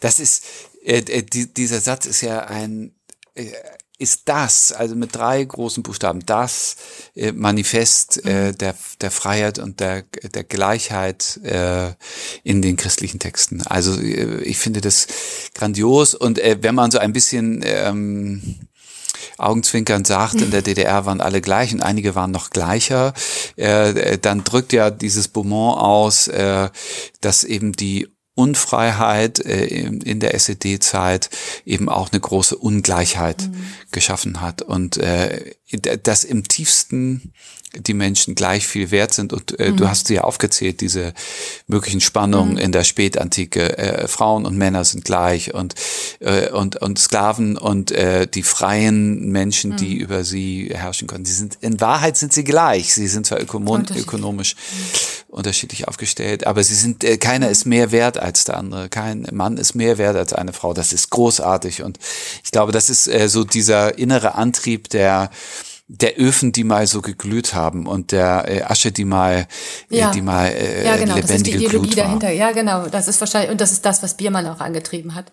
Das 0.00 0.20
ist, 0.20 0.44
äh, 0.84 0.98
äh, 0.98 1.22
die, 1.22 1.52
dieser 1.52 1.80
Satz 1.80 2.06
ist 2.06 2.20
ja 2.20 2.40
ein, 2.40 2.94
äh, 3.34 3.52
ist 3.98 4.22
das, 4.30 4.72
also 4.72 4.96
mit 4.96 5.14
drei 5.14 5.44
großen 5.44 5.82
Buchstaben, 5.82 6.24
das 6.24 6.76
äh, 7.14 7.32
Manifest 7.32 8.24
äh, 8.24 8.48
mhm. 8.48 8.58
der, 8.58 8.74
der 9.00 9.10
Freiheit 9.10 9.58
und 9.58 9.80
der, 9.80 10.02
der 10.02 10.44
Gleichheit 10.44 11.38
äh, 11.44 11.92
in 12.42 12.62
den 12.62 12.76
christlichen 12.76 13.18
Texten. 13.18 13.60
Also 13.62 14.00
äh, 14.00 14.42
ich 14.42 14.58
finde 14.58 14.80
das 14.80 15.06
grandios 15.54 16.14
und 16.14 16.38
äh, 16.38 16.58
wenn 16.62 16.74
man 16.74 16.90
so 16.90 16.98
ein 16.98 17.12
bisschen 17.12 17.62
ähm, 17.62 18.69
augenzwinkernd 19.38 20.06
sagt, 20.06 20.40
in 20.40 20.50
der 20.50 20.62
DDR 20.62 21.06
waren 21.06 21.20
alle 21.20 21.40
gleich 21.40 21.72
und 21.72 21.82
einige 21.82 22.14
waren 22.14 22.30
noch 22.30 22.50
gleicher, 22.50 23.14
äh, 23.56 24.18
dann 24.18 24.44
drückt 24.44 24.72
ja 24.72 24.90
dieses 24.90 25.28
Beaumont 25.28 25.78
aus, 25.78 26.28
äh, 26.28 26.68
dass 27.20 27.44
eben 27.44 27.72
die 27.72 28.08
Unfreiheit 28.34 29.44
äh, 29.44 29.66
in 29.66 30.20
der 30.20 30.34
SED-Zeit 30.34 31.30
eben 31.66 31.88
auch 31.88 32.10
eine 32.10 32.20
große 32.20 32.56
Ungleichheit 32.56 33.42
mhm. 33.42 33.66
geschaffen 33.90 34.40
hat 34.40 34.62
und 34.62 34.96
äh, 34.96 35.54
das 36.02 36.24
im 36.24 36.48
tiefsten 36.48 37.32
die 37.76 37.94
Menschen 37.94 38.34
gleich 38.34 38.66
viel 38.66 38.90
wert 38.90 39.14
sind. 39.14 39.32
Und 39.32 39.58
äh, 39.60 39.70
mhm. 39.70 39.76
du 39.76 39.88
hast 39.88 40.08
sie 40.08 40.14
ja 40.14 40.22
aufgezählt, 40.22 40.80
diese 40.80 41.14
möglichen 41.68 42.00
Spannungen 42.00 42.54
mhm. 42.54 42.58
in 42.58 42.72
der 42.72 42.84
Spätantike. 42.84 43.78
Äh, 43.78 44.08
Frauen 44.08 44.44
und 44.44 44.56
Männer 44.56 44.84
sind 44.84 45.04
gleich 45.04 45.54
und, 45.54 45.74
äh, 46.18 46.50
und, 46.50 46.76
und 46.76 46.98
Sklaven 46.98 47.56
und 47.56 47.92
äh, 47.92 48.26
die 48.26 48.42
freien 48.42 49.30
Menschen, 49.30 49.72
mhm. 49.72 49.76
die 49.76 49.96
über 49.98 50.24
sie 50.24 50.70
herrschen 50.74 51.06
können. 51.06 51.24
Sie 51.24 51.32
sind, 51.32 51.58
in 51.60 51.80
Wahrheit 51.80 52.16
sind 52.16 52.32
sie 52.32 52.44
gleich. 52.44 52.92
Sie 52.92 53.06
sind 53.06 53.26
zwar 53.26 53.40
ökonomisch, 53.40 53.96
ökonomisch 53.96 54.56
mhm. 54.56 55.34
unterschiedlich 55.36 55.86
aufgestellt, 55.86 56.46
aber 56.48 56.64
sie 56.64 56.74
sind, 56.74 57.04
äh, 57.04 57.18
keiner 57.18 57.50
ist 57.50 57.66
mehr 57.66 57.92
wert 57.92 58.18
als 58.18 58.44
der 58.44 58.56
andere. 58.56 58.88
Kein 58.88 59.28
Mann 59.30 59.58
ist 59.58 59.74
mehr 59.74 59.96
wert 59.96 60.16
als 60.16 60.32
eine 60.32 60.52
Frau. 60.52 60.74
Das 60.74 60.92
ist 60.92 61.10
großartig. 61.10 61.84
Und 61.84 62.00
ich 62.42 62.50
glaube, 62.50 62.72
das 62.72 62.90
ist 62.90 63.06
äh, 63.06 63.28
so 63.28 63.44
dieser 63.44 63.96
innere 63.96 64.34
Antrieb, 64.34 64.88
der 64.88 65.30
der 65.92 66.18
Öfen, 66.20 66.52
die 66.52 66.62
mal 66.62 66.86
so 66.86 67.02
geglüht 67.02 67.52
haben 67.52 67.86
und 67.86 68.12
der 68.12 68.44
äh, 68.46 68.62
Asche, 68.62 68.92
die 68.92 69.04
mal, 69.04 69.48
äh, 69.90 69.98
ja. 69.98 70.10
die 70.12 70.22
mal 70.22 70.46
äh, 70.46 70.84
ja, 70.84 70.96
genau, 70.96 71.16
lebendige 71.16 71.20
das 71.22 71.30
ist 71.30 71.46
die 71.46 71.50
Ideologie 71.54 71.90
Glut 71.90 71.98
dahinter. 71.98 72.26
War. 72.28 72.34
Ja, 72.34 72.52
genau. 72.52 72.86
Das 72.86 73.08
ist 73.08 73.20
wahrscheinlich 73.20 73.50
und 73.50 73.60
das 73.60 73.72
ist 73.72 73.84
das, 73.84 74.02
was 74.02 74.16
Biermann 74.16 74.46
auch 74.46 74.60
angetrieben 74.60 75.14
hat. 75.16 75.32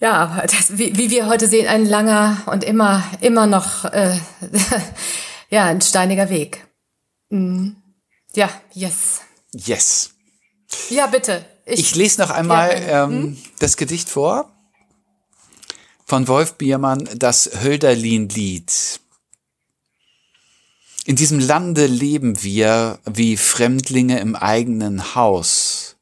Ja, 0.00 0.12
aber 0.12 0.46
das, 0.46 0.78
wie, 0.78 0.96
wie 0.96 1.10
wir 1.10 1.26
heute 1.26 1.48
sehen, 1.48 1.68
ein 1.68 1.84
langer 1.84 2.42
und 2.46 2.64
immer 2.64 3.02
immer 3.20 3.46
noch 3.46 3.84
äh, 3.84 4.18
ja 5.50 5.64
ein 5.64 5.82
steiniger 5.82 6.30
Weg. 6.30 6.66
Mhm. 7.28 7.76
Ja, 8.34 8.48
yes. 8.72 9.20
Yes. 9.52 10.10
Ja, 10.88 11.06
bitte. 11.06 11.44
Ich, 11.66 11.80
ich 11.80 11.94
lese 11.94 12.20
noch 12.22 12.30
einmal 12.30 12.70
ja, 12.70 13.04
ähm, 13.04 13.10
hm? 13.10 13.36
das 13.58 13.76
Gedicht 13.76 14.08
vor 14.08 14.50
von 16.06 16.28
Wolf 16.28 16.54
Biermann, 16.54 17.08
das 17.16 17.50
Hölderlin-Lied. 17.62 19.00
In 21.06 21.14
diesem 21.14 21.38
Lande 21.38 21.86
leben 21.86 22.42
wir 22.42 22.98
wie 23.04 23.36
Fremdlinge 23.36 24.18
im 24.18 24.34
eigenen 24.34 25.14
Haus. 25.14 25.94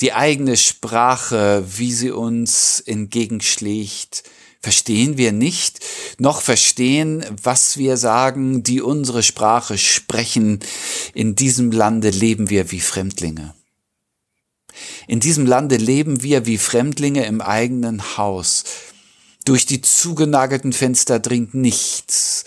Die 0.00 0.14
eigene 0.14 0.56
Sprache, 0.56 1.62
wie 1.76 1.92
sie 1.92 2.10
uns 2.10 2.80
entgegenschlägt, 2.80 4.24
verstehen 4.62 5.18
wir 5.18 5.32
nicht, 5.32 5.80
noch 6.16 6.40
verstehen, 6.40 7.22
was 7.42 7.76
wir 7.76 7.98
sagen, 7.98 8.62
die 8.62 8.80
unsere 8.80 9.22
Sprache 9.22 9.76
sprechen. 9.76 10.60
In 11.12 11.36
diesem 11.36 11.70
Lande 11.70 12.08
leben 12.08 12.48
wir 12.48 12.70
wie 12.70 12.80
Fremdlinge. 12.80 13.54
In 15.06 15.20
diesem 15.20 15.44
Lande 15.44 15.76
leben 15.76 16.22
wir 16.22 16.46
wie 16.46 16.56
Fremdlinge 16.56 17.26
im 17.26 17.42
eigenen 17.42 18.16
Haus. 18.16 18.64
Durch 19.44 19.66
die 19.66 19.82
zugenagelten 19.82 20.72
Fenster 20.72 21.18
dringt 21.18 21.52
nichts 21.52 22.46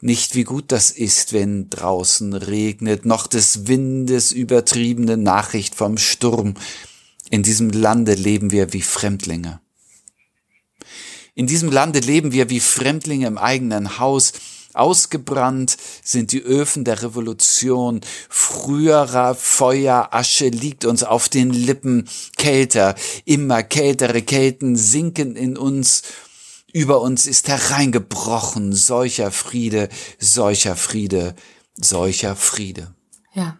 nicht, 0.00 0.34
wie 0.34 0.44
gut 0.44 0.72
das 0.72 0.90
ist, 0.90 1.32
wenn 1.32 1.70
draußen 1.70 2.34
regnet, 2.34 3.04
noch 3.04 3.26
des 3.26 3.66
Windes 3.66 4.32
übertriebene 4.32 5.16
Nachricht 5.16 5.74
vom 5.74 5.98
Sturm. 5.98 6.54
In 7.30 7.42
diesem 7.42 7.70
Lande 7.70 8.14
leben 8.14 8.50
wir 8.52 8.72
wie 8.72 8.82
Fremdlinge. 8.82 9.60
In 11.34 11.46
diesem 11.46 11.70
Lande 11.70 12.00
leben 12.00 12.32
wir 12.32 12.48
wie 12.50 12.60
Fremdlinge 12.60 13.26
im 13.26 13.38
eigenen 13.38 13.98
Haus, 13.98 14.32
Ausgebrannt 14.76 15.76
sind 16.02 16.32
die 16.32 16.42
Öfen 16.42 16.84
der 16.84 17.02
Revolution. 17.02 18.02
Früherer 18.28 19.34
Feuerasche 19.34 20.48
liegt 20.48 20.84
uns 20.84 21.02
auf 21.02 21.30
den 21.30 21.50
Lippen. 21.50 22.08
Kälter, 22.36 22.94
immer 23.24 23.62
kältere 23.62 24.20
Kälten 24.20 24.76
sinken 24.76 25.34
in 25.34 25.56
uns. 25.56 26.02
Über 26.76 27.00
uns 27.00 27.26
ist 27.26 27.48
hereingebrochen 27.48 28.74
solcher 28.74 29.32
Friede, 29.32 29.88
solcher 30.18 30.76
Friede, 30.76 31.34
solcher 31.74 32.36
Friede. 32.36 32.94
Ja. 33.32 33.56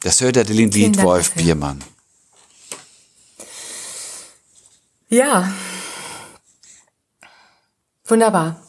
Das 0.00 0.22
hört 0.22 0.38
er 0.38 0.44
den 0.44 0.70
Lied 0.70 1.02
Wolf 1.02 1.32
Biermann. 1.32 1.84
Ja. 5.10 5.52
Wunderbar. 8.06 8.66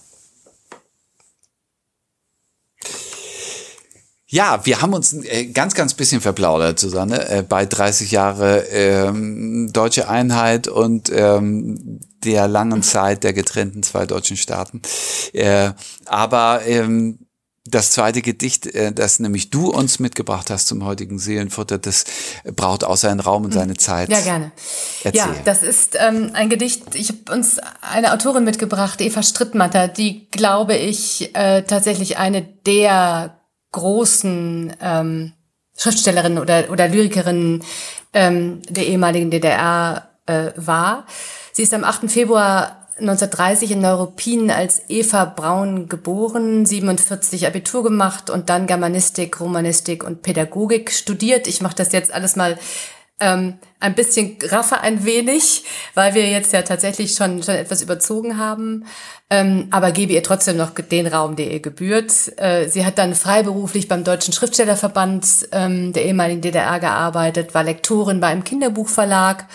Ja, 4.32 4.64
wir 4.64 4.82
haben 4.82 4.94
uns 4.94 5.14
äh, 5.14 5.46
ganz, 5.46 5.74
ganz 5.74 5.96
bisschen 5.96 6.22
verplaudert, 6.22 6.78
Susanne, 6.80 7.28
äh, 7.30 7.42
bei 7.42 7.66
30 7.66 8.12
Jahre 8.12 8.60
ähm, 8.70 9.72
deutsche 9.74 10.08
Einheit 10.08 10.68
und 10.68 11.12
ähm, 11.12 12.00
der 12.24 12.48
langen 12.48 12.84
Zeit 12.84 13.24
der 13.24 13.34
getrennten 13.34 13.82
zwei 13.82 14.06
deutschen 14.06 14.38
Staaten. 14.38 14.84
Äh, 15.34 15.72
aber 16.06 16.62
ähm, 16.68 17.26
das 17.66 17.90
zweite 17.90 18.22
Gedicht, 18.22 18.68
äh, 18.68 18.92
das 18.92 19.20
nämlich 19.20 19.50
du 19.50 19.72
uns 19.72 19.98
mitgebracht 19.98 20.52
hast 20.52 20.68
zum 20.68 20.86
heutigen 20.86 21.18
Seelenfutter, 21.18 21.80
das 21.80 22.04
braucht 22.56 22.84
auch 22.84 22.98
seinen 22.98 23.22
Raum 23.22 23.46
und 23.46 23.54
seine 23.54 23.78
Zeit. 23.78 24.10
Ja, 24.10 24.22
gerne. 24.22 24.52
Erzähl. 25.04 25.22
Ja, 25.22 25.36
das 25.44 25.64
ist 25.64 25.98
ähm, 26.00 26.32
ein 26.34 26.50
Gedicht, 26.50 26.94
ich 26.94 27.10
habe 27.10 27.34
uns 27.34 27.58
eine 27.82 28.14
Autorin 28.14 28.44
mitgebracht, 28.44 29.02
Eva 29.02 29.24
Strittmatter, 29.24 29.88
die, 29.88 30.30
glaube 30.30 30.76
ich, 30.78 31.36
äh, 31.36 31.64
tatsächlich 31.64 32.20
eine 32.20 32.44
der 32.44 33.39
großen 33.72 34.76
ähm, 34.82 35.34
Schriftstellerinnen 35.78 36.40
oder, 36.40 36.70
oder 36.70 36.88
Lyrikerinnen 36.88 37.64
ähm, 38.14 38.62
der 38.68 38.88
ehemaligen 38.88 39.32
DDR 39.32 40.10
äh, 40.26 40.52
war. 40.56 41.06
Sie 41.54 41.64
ist 41.64 41.74
am 41.74 41.84
8. 41.84 42.10
Februar 42.12 42.88
1930 43.00 43.72
in 43.72 43.82
Neuruppin 43.82 44.52
als 44.52 44.82
Eva 44.90 45.26
Braun 45.26 45.88
geboren, 45.88 46.66
47 46.66 47.48
Abitur 47.48 47.84
gemacht 47.84 48.30
und 48.30 48.50
dann 48.50 48.68
Germanistik, 48.68 49.40
Romanistik 49.40 50.04
und 50.04 50.22
Pädagogik 50.22 50.92
studiert. 50.92 51.48
Ich 51.48 51.62
mache 51.62 51.76
das 51.76 51.94
jetzt 51.94 52.14
alles 52.14 52.36
mal 52.36 52.58
ähm, 53.20 53.56
ein 53.80 53.96
bisschen 53.96 54.38
raffer 54.44 54.82
ein 54.82 55.06
wenig, 55.06 55.64
weil 55.94 56.14
wir 56.14 56.30
jetzt 56.30 56.54
ja 56.54 56.62
tatsächlich 56.62 57.14
schon, 57.16 57.44
schon 57.44 57.56
etwas 57.56 57.82
überzogen 57.82 58.38
haben. 58.38 58.86
Ähm, 59.30 59.68
aber 59.72 59.92
gebe 59.92 60.14
ihr 60.14 60.24
trotzdem 60.24 60.58
noch 60.58 60.72
den 60.72 61.08
Raum, 61.08 61.36
der 61.36 61.52
ihr 61.52 61.60
gebührt. 61.60 62.12
Äh, 62.38 62.68
sie 62.68 62.86
hat 62.86 62.98
dann 62.98 63.16
freiberuflich 63.16 63.88
beim 63.88 64.04
Deutschen 64.04 64.34
Schriftstellerverband 64.34 65.50
ähm, 65.52 65.94
der 65.94 66.06
ehemaligen 66.06 66.42
DDR 66.42 66.80
gearbeitet, 66.80 67.54
war 67.54 67.64
Lektorin 67.64 68.20
bei 68.20 68.28
einem 68.28 68.44
Kinderbuchverlag, 68.44 69.46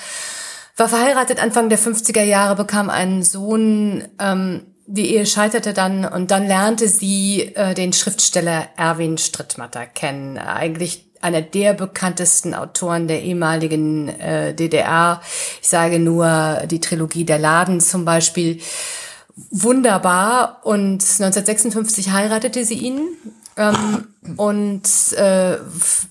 war 0.77 0.89
verheiratet 0.89 1.43
Anfang 1.43 1.69
der 1.69 1.79
50er 1.79 2.23
Jahre, 2.23 2.55
bekam 2.55 2.89
einen 2.89 3.23
Sohn, 3.23 4.05
ähm, 4.21 4.63
die 4.87 5.15
Ehe 5.15 5.27
scheiterte 5.27 5.73
dann 5.73 6.05
und 6.05 6.31
dann 6.31 6.47
lernte 6.47 6.89
sie 6.89 7.53
äh, 7.55 7.75
den 7.75 7.93
Schriftsteller 7.93 8.69
Erwin 8.77 9.17
Strittmatter 9.17 9.87
kennen. 9.87 10.37
Eigentlich 10.37 11.04
einer 11.25 11.41
der 11.41 11.73
bekanntesten 11.73 12.55
Autoren 12.55 13.09
der 13.09 13.23
ehemaligen 13.23 14.09
äh, 14.09 14.55
DDR. 14.55 15.23
Ich 15.63 15.69
sage 15.69 15.99
nur 15.99 16.63
die 16.67 16.81
Trilogie 16.81 17.25
Der 17.25 17.39
Laden 17.39 17.81
zum 17.81 18.05
Beispiel. 18.05 18.61
Wunderbar. 19.51 20.61
Und 20.63 21.03
1956 21.03 22.13
heiratete 22.13 22.65
sie 22.65 22.75
ihn 22.75 23.09
ähm, 23.57 24.07
und 24.37 24.83
äh, 25.17 25.57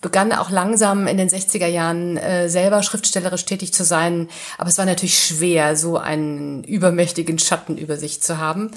begann 0.02 0.32
auch 0.32 0.50
langsam 0.50 1.06
in 1.06 1.18
den 1.18 1.30
60er 1.30 1.68
Jahren 1.68 2.18
äh, 2.18 2.50
selber 2.50 2.82
schriftstellerisch 2.82 3.46
tätig 3.46 3.72
zu 3.72 3.84
sein. 3.84 4.30
Aber 4.58 4.70
es 4.70 4.78
war 4.80 4.86
natürlich 4.86 5.24
schwer, 5.24 5.76
so 5.76 5.98
einen 5.98 6.64
übermächtigen 6.64 7.38
Schatten 7.38 7.78
über 7.78 7.98
sich 7.98 8.22
zu 8.22 8.40
haben. 8.40 8.72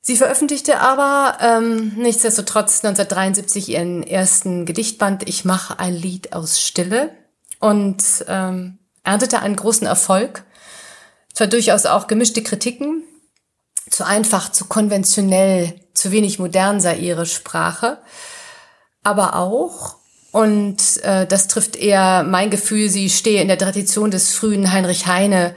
Sie 0.00 0.16
veröffentlichte 0.16 0.80
aber 0.80 1.38
ähm, 1.40 1.92
nichtsdestotrotz 1.96 2.84
1973 2.84 3.68
ihren 3.70 4.02
ersten 4.02 4.64
Gedichtband 4.64 5.28
Ich 5.28 5.44
mache 5.44 5.78
ein 5.78 5.94
Lied 5.94 6.32
aus 6.32 6.60
Stille 6.60 7.10
und 7.60 8.02
ähm, 8.28 8.78
erntete 9.04 9.40
einen 9.40 9.56
großen 9.56 9.86
Erfolg. 9.86 10.44
Zwar 11.34 11.46
durchaus 11.46 11.86
auch 11.86 12.06
gemischte 12.06 12.42
Kritiken, 12.42 13.02
zu 13.90 14.04
einfach, 14.04 14.50
zu 14.52 14.66
konventionell, 14.66 15.80
zu 15.94 16.10
wenig 16.10 16.38
modern 16.38 16.80
sei 16.80 16.96
ihre 16.96 17.26
Sprache, 17.26 17.98
aber 19.02 19.36
auch, 19.36 19.96
und 20.32 21.02
äh, 21.04 21.26
das 21.26 21.48
trifft 21.48 21.76
eher 21.76 22.22
mein 22.22 22.50
Gefühl, 22.50 22.88
sie 22.88 23.08
stehe 23.08 23.40
in 23.40 23.48
der 23.48 23.58
Tradition 23.58 24.10
des 24.10 24.32
frühen 24.32 24.72
Heinrich 24.72 25.06
Heine 25.06 25.54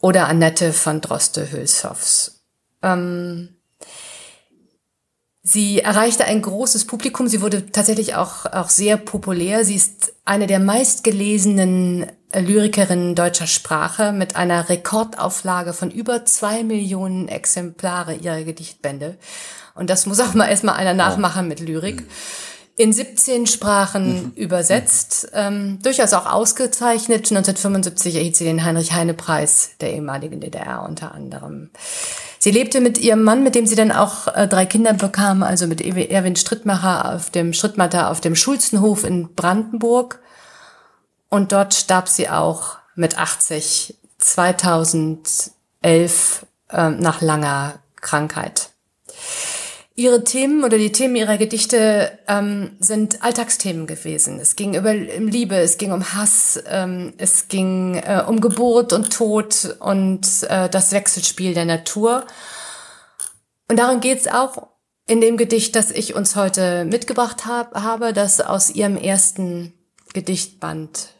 oder 0.00 0.28
Annette 0.28 0.72
von 0.72 1.00
Droste-Hülshoffs. 1.00 2.44
Ähm, 2.82 3.55
Sie 5.48 5.80
erreichte 5.80 6.24
ein 6.24 6.42
großes 6.42 6.86
Publikum. 6.86 7.28
Sie 7.28 7.40
wurde 7.40 7.70
tatsächlich 7.70 8.16
auch, 8.16 8.46
auch 8.46 8.68
sehr 8.68 8.96
populär. 8.96 9.64
Sie 9.64 9.76
ist 9.76 10.12
eine 10.24 10.48
der 10.48 10.58
meistgelesenen 10.58 12.06
Lyrikerinnen 12.34 13.14
deutscher 13.14 13.46
Sprache 13.46 14.10
mit 14.10 14.34
einer 14.34 14.68
Rekordauflage 14.68 15.72
von 15.72 15.92
über 15.92 16.24
zwei 16.24 16.64
Millionen 16.64 17.28
Exemplare 17.28 18.16
ihrer 18.16 18.42
Gedichtbände. 18.42 19.18
Und 19.76 19.88
das 19.88 20.06
muss 20.06 20.18
auch 20.18 20.34
mal 20.34 20.48
erstmal 20.48 20.74
einer 20.74 20.94
nachmachen 20.94 21.46
mit 21.46 21.60
Lyrik. 21.60 22.02
In 22.74 22.92
17 22.92 23.46
Sprachen 23.46 24.24
mhm. 24.24 24.32
übersetzt, 24.34 25.28
ähm, 25.32 25.78
durchaus 25.80 26.12
auch 26.12 26.26
ausgezeichnet. 26.26 27.30
1975 27.30 28.16
erhielt 28.16 28.34
sie 28.34 28.44
den 28.44 28.64
Heinrich-Heine-Preis 28.64 29.76
der 29.80 29.92
ehemaligen 29.92 30.40
DDR 30.40 30.82
unter 30.82 31.14
anderem. 31.14 31.70
Sie 32.38 32.50
lebte 32.50 32.80
mit 32.80 32.98
ihrem 32.98 33.22
Mann, 33.22 33.42
mit 33.42 33.54
dem 33.54 33.66
sie 33.66 33.76
dann 33.76 33.92
auch 33.92 34.28
äh, 34.28 34.46
drei 34.46 34.66
Kinder 34.66 34.92
bekam, 34.92 35.42
also 35.42 35.66
mit 35.66 35.80
Erwin 35.80 36.36
Strittmacher 36.36 37.14
auf 37.14 37.30
dem 37.30 37.52
Strittmatter 37.52 38.10
auf 38.10 38.20
dem 38.20 38.36
Schulzenhof 38.36 39.04
in 39.04 39.34
Brandenburg. 39.34 40.20
Und 41.28 41.52
dort 41.52 41.74
starb 41.74 42.08
sie 42.08 42.28
auch 42.28 42.76
mit 42.94 43.18
80 43.18 43.96
2011 44.18 46.46
äh, 46.70 46.90
nach 46.90 47.20
langer 47.20 47.74
Krankheit. 48.00 48.70
Ihre 49.98 50.24
Themen 50.24 50.62
oder 50.62 50.76
die 50.76 50.92
Themen 50.92 51.16
ihrer 51.16 51.38
Gedichte 51.38 52.18
ähm, 52.28 52.76
sind 52.80 53.22
Alltagsthemen 53.22 53.86
gewesen. 53.86 54.38
Es 54.38 54.54
ging 54.54 54.74
über 54.74 54.92
Liebe, 54.92 55.56
es 55.56 55.78
ging 55.78 55.90
um 55.90 56.12
Hass, 56.12 56.62
ähm, 56.68 57.14
es 57.16 57.48
ging 57.48 57.94
äh, 57.94 58.22
um 58.28 58.42
Geburt 58.42 58.92
und 58.92 59.10
Tod 59.10 59.74
und 59.80 60.42
äh, 60.50 60.68
das 60.68 60.92
Wechselspiel 60.92 61.54
der 61.54 61.64
Natur. 61.64 62.26
Und 63.68 63.78
darum 63.78 64.00
geht's 64.00 64.28
auch 64.28 64.68
in 65.06 65.22
dem 65.22 65.38
Gedicht, 65.38 65.74
das 65.74 65.90
ich 65.90 66.14
uns 66.14 66.36
heute 66.36 66.84
mitgebracht 66.84 67.46
hab, 67.46 67.74
habe, 67.74 68.12
das 68.12 68.42
aus 68.42 68.68
ihrem 68.68 68.98
ersten 68.98 69.72
Gedichtband 70.12 71.14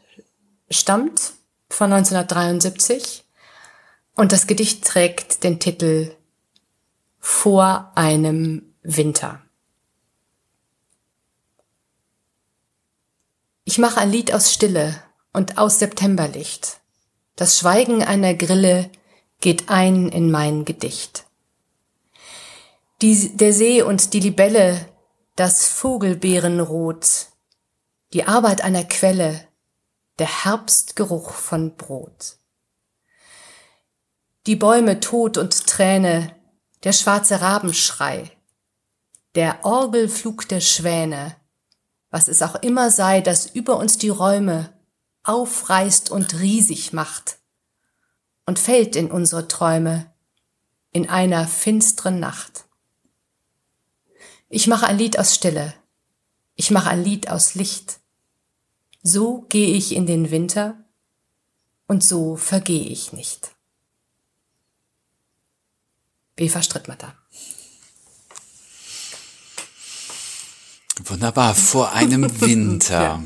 stammt, 0.69 1.33
von 1.69 1.91
1973. 1.91 3.23
Und 4.13 4.31
das 4.31 4.45
Gedicht 4.45 4.85
trägt 4.85 5.43
den 5.43 5.59
Titel 5.59 6.11
Vor 7.19 7.91
einem 7.95 8.66
Winter. 8.89 9.41
Ich 13.65 13.79
mache 13.79 13.99
ein 13.99 14.09
Lied 14.09 14.33
aus 14.33 14.53
Stille 14.53 15.03
und 15.33 15.57
aus 15.57 15.79
Septemberlicht. 15.79 16.79
Das 17.35 17.59
Schweigen 17.59 18.01
einer 18.01 18.33
Grille 18.33 18.89
geht 19.41 19.67
ein 19.67 20.07
in 20.07 20.31
mein 20.31 20.63
Gedicht. 20.63 21.25
Die, 23.01 23.35
der 23.35 23.51
See 23.51 23.81
und 23.81 24.13
die 24.13 24.21
Libelle, 24.21 24.87
das 25.35 25.67
Vogelbeerenrot, 25.67 27.27
die 28.13 28.23
Arbeit 28.23 28.61
einer 28.61 28.85
Quelle, 28.85 29.49
der 30.17 30.45
Herbstgeruch 30.45 31.31
von 31.33 31.75
Brot. 31.75 32.37
Die 34.45 34.55
Bäume 34.55 35.01
Tod 35.01 35.37
und 35.37 35.67
Träne, 35.67 36.33
der 36.85 36.93
schwarze 36.93 37.41
Rabenschrei, 37.41 38.31
der 39.37 39.63
Orgelflug 39.63 40.47
der 40.47 40.61
Schwäne, 40.61 41.35
was 42.09 42.27
es 42.27 42.41
auch 42.41 42.55
immer 42.55 42.89
sei, 42.89 43.21
das 43.21 43.45
über 43.45 43.77
uns 43.77 43.99
die 43.99 44.09
Räume 44.09 44.73
aufreißt 45.21 46.09
und 46.09 46.39
riesig 46.39 46.91
macht 46.91 47.37
und 48.47 48.57
fällt 48.57 48.95
in 48.95 49.11
unsere 49.11 49.47
Träume 49.47 50.11
in 50.91 51.07
einer 51.07 51.47
finsteren 51.47 52.19
Nacht. 52.19 52.65
Ich 54.49 54.65
mache 54.65 54.87
ein 54.87 54.97
Lied 54.97 55.19
aus 55.19 55.35
Stille. 55.35 55.73
Ich 56.55 56.71
mache 56.71 56.89
ein 56.89 57.03
Lied 57.03 57.29
aus 57.29 57.53
Licht. 57.53 57.99
So 59.03 59.41
gehe 59.49 59.75
ich 59.75 59.93
in 59.93 60.07
den 60.07 60.31
Winter 60.31 60.83
und 61.85 62.03
so 62.03 62.37
vergehe 62.37 62.89
ich 62.89 63.13
nicht. 63.13 63.55
Eva 66.37 66.63
Strittmatter. 66.63 67.16
Wunderbar, 71.05 71.55
vor 71.55 71.93
einem 71.93 72.23
Winter. 72.41 73.01
ja. 73.01 73.23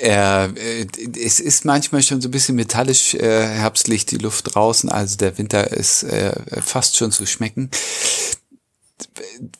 Äh, 0.00 0.86
es 1.18 1.40
ist 1.40 1.64
manchmal 1.64 2.02
schon 2.02 2.20
so 2.20 2.28
ein 2.28 2.30
bisschen 2.30 2.54
metallisch 2.56 3.14
äh, 3.14 3.46
herbstlich 3.46 4.04
die 4.04 4.18
Luft 4.18 4.54
draußen, 4.54 4.90
also 4.90 5.16
der 5.16 5.38
Winter 5.38 5.70
ist 5.70 6.02
äh, 6.02 6.34
fast 6.60 6.96
schon 6.96 7.12
zu 7.12 7.24
schmecken. 7.24 7.70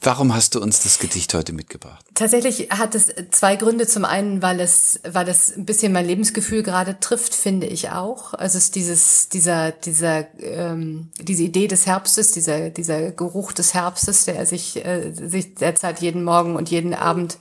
Warum 0.01 0.35
hast 0.35 0.55
du 0.55 0.63
uns 0.63 0.83
das 0.83 0.99
Gedicht 0.99 1.35
heute 1.35 1.53
mitgebracht? 1.53 2.07
Tatsächlich 2.15 2.71
hat 2.71 2.95
es 2.95 3.09
zwei 3.33 3.57
Gründe. 3.57 3.87
Zum 3.87 4.07
einen, 4.07 4.41
weil 4.41 4.61
es, 4.61 5.01
weil 5.07 5.29
es 5.29 5.55
ein 5.55 5.67
bisschen 5.67 5.93
mein 5.93 6.07
Lebensgefühl 6.07 6.63
gerade 6.63 6.99
trifft, 7.01 7.35
finde 7.35 7.67
ich 7.67 7.91
auch. 7.91 8.33
Also 8.33 8.57
es 8.57 8.65
ist 8.65 8.77
dieses, 8.77 9.29
dieser, 9.29 9.73
dieser, 9.73 10.27
ähm, 10.41 11.11
diese 11.21 11.43
Idee 11.43 11.69
des 11.69 11.85
Herbstes, 11.87 12.31
dieser, 12.31 12.71
dieser 12.71 13.11
Geruch 13.11 13.53
des 13.53 13.75
Herbstes, 13.75 14.25
der 14.25 14.47
sich, 14.47 14.83
äh, 14.85 15.13
sich 15.13 15.55
derzeit 15.55 16.01
jeden 16.01 16.25
Morgen 16.25 16.57
und 16.57 16.71
jeden 16.71 16.95
Abend 16.95 17.37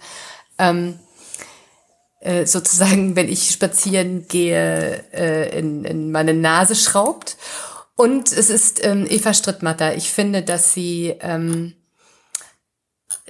ähm, 0.57 0.99
äh, 2.19 2.45
sozusagen, 2.45 3.15
wenn 3.15 3.29
ich 3.29 3.51
spazieren 3.51 4.27
gehe, 4.27 5.05
äh, 5.13 5.57
in, 5.57 5.85
in 5.85 6.11
meine 6.11 6.33
Nase 6.33 6.75
schraubt. 6.75 7.37
Und 7.95 8.33
es 8.33 8.49
ist 8.49 8.83
ähm, 8.83 9.05
Eva 9.09 9.33
Strittmatter. 9.33 9.95
Ich 9.95 10.11
finde, 10.11 10.41
dass 10.41 10.73
sie 10.73 11.15
ähm, 11.21 11.73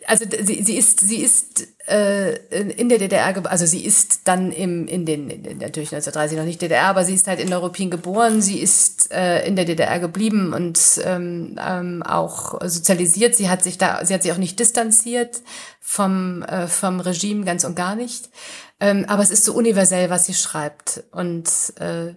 also 0.07 0.25
sie, 0.43 0.63
sie 0.63 0.77
ist, 0.77 0.99
sie 0.99 1.17
ist 1.17 1.67
äh, 1.87 2.35
in 2.71 2.89
der 2.89 2.97
DDR, 2.97 3.33
also 3.49 3.65
sie 3.65 3.85
ist 3.85 4.21
dann 4.25 4.51
im, 4.51 4.87
in 4.87 5.05
den, 5.05 5.27
natürlich 5.27 5.93
1930 5.93 6.37
noch 6.37 6.45
nicht 6.45 6.61
DDR, 6.61 6.85
aber 6.85 7.05
sie 7.05 7.13
ist 7.13 7.27
halt 7.27 7.39
in 7.39 7.49
Neuruppin 7.49 7.89
geboren, 7.89 8.41
sie 8.41 8.59
ist 8.59 9.11
äh, 9.11 9.45
in 9.47 9.55
der 9.55 9.65
DDR 9.65 9.99
geblieben 9.99 10.53
und 10.53 10.79
ähm, 11.03 11.59
ähm, 11.59 12.03
auch 12.03 12.59
sozialisiert. 12.61 13.35
Sie 13.35 13.49
hat 13.49 13.63
sich 13.63 13.77
da, 13.77 14.05
sie 14.05 14.13
hat 14.13 14.23
sich 14.23 14.31
auch 14.31 14.37
nicht 14.37 14.59
distanziert 14.59 15.41
vom, 15.79 16.43
äh, 16.43 16.67
vom 16.67 16.99
Regime 16.99 17.45
ganz 17.45 17.63
und 17.63 17.75
gar 17.75 17.95
nicht. 17.95 18.29
Ähm, 18.79 19.05
aber 19.07 19.23
es 19.23 19.31
ist 19.31 19.45
so 19.45 19.53
universell, 19.53 20.09
was 20.09 20.25
sie 20.25 20.33
schreibt. 20.33 21.03
Und 21.11 21.49
äh, 21.79 22.13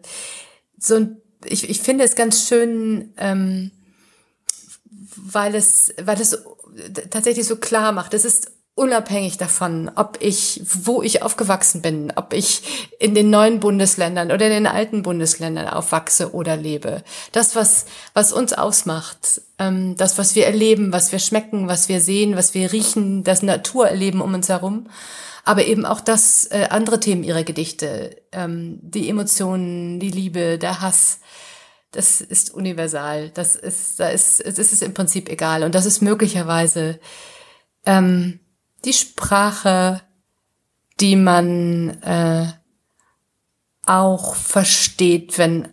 so 0.79 1.07
ich, 1.45 1.69
ich 1.69 1.81
finde 1.81 2.05
es 2.05 2.15
ganz 2.15 2.49
schön, 2.49 3.13
ähm, 3.17 3.71
weil 5.17 5.55
es, 5.55 5.95
weil 6.01 6.21
es 6.21 6.43
tatsächlich 7.11 7.47
so 7.47 7.57
klar 7.57 7.93
macht. 7.93 8.15
Es 8.15 8.25
ist 8.25 8.53
unabhängig 8.79 9.37
davon, 9.39 9.91
ob 9.97 10.19
ich, 10.21 10.63
wo 10.65 11.03
ich 11.03 11.23
aufgewachsen 11.23 11.83
bin, 11.83 12.13
ob 12.15 12.33
ich 12.33 12.89
in 13.01 13.15
den 13.15 13.29
neuen 13.29 13.59
Bundesländern 13.59 14.31
oder 14.31 14.47
in 14.47 14.53
den 14.53 14.67
alten 14.69 15.03
Bundesländern 15.03 15.69
aufwachse 15.69 16.33
oder 16.33 16.57
lebe. 16.57 17.03
Das, 17.33 17.57
was, 17.57 17.87
was 18.15 18.33
uns 18.33 18.53
ausmacht, 18.53 19.43
ähm, 19.59 19.97
das, 19.97 20.17
was 20.17 20.37
wir 20.37 20.47
erleben, 20.47 20.93
was 20.93 21.11
wir 21.11 21.19
schmecken, 21.19 21.67
was 21.67 21.89
wir 21.89 22.01
sehen, 22.01 22.37
was 22.37 22.55
wir 22.55 22.73
riechen, 22.73 23.25
das 23.25 23.43
Natur 23.43 23.89
erleben 23.89 24.21
um 24.21 24.33
uns 24.33 24.49
herum, 24.49 24.87
aber 25.45 25.65
eben 25.65 25.85
auch 25.85 26.01
das 26.01 26.47
äh, 26.47 26.69
andere 26.71 27.01
Themen 27.01 27.25
ihrer 27.25 27.43
Gedichte, 27.43 28.17
ähm, 28.31 28.79
die 28.83 29.09
Emotionen, 29.09 29.99
die 29.99 30.11
Liebe, 30.11 30.57
der 30.57 30.81
Hass, 30.81 31.19
das 31.91 32.21
ist 32.21 32.53
universal. 32.53 33.31
Das 33.31 33.57
ist, 33.57 34.01
da 34.01 34.09
ist, 34.09 34.41
es 34.41 34.59
ist 34.59 34.83
im 34.83 34.95
Prinzip 34.95 35.29
egal. 35.29 35.63
Und 35.63 35.75
das 35.75 35.87
ist 35.87 36.03
möglicherweise 36.03 37.01
ähm, 37.87 38.41
die 38.85 38.93
Sprache, 38.93 40.03
die 41.01 41.17
man 41.17 42.03
äh, 42.03 42.53
auch 43.85 44.35
versteht, 44.35 45.39
wenn 45.39 45.69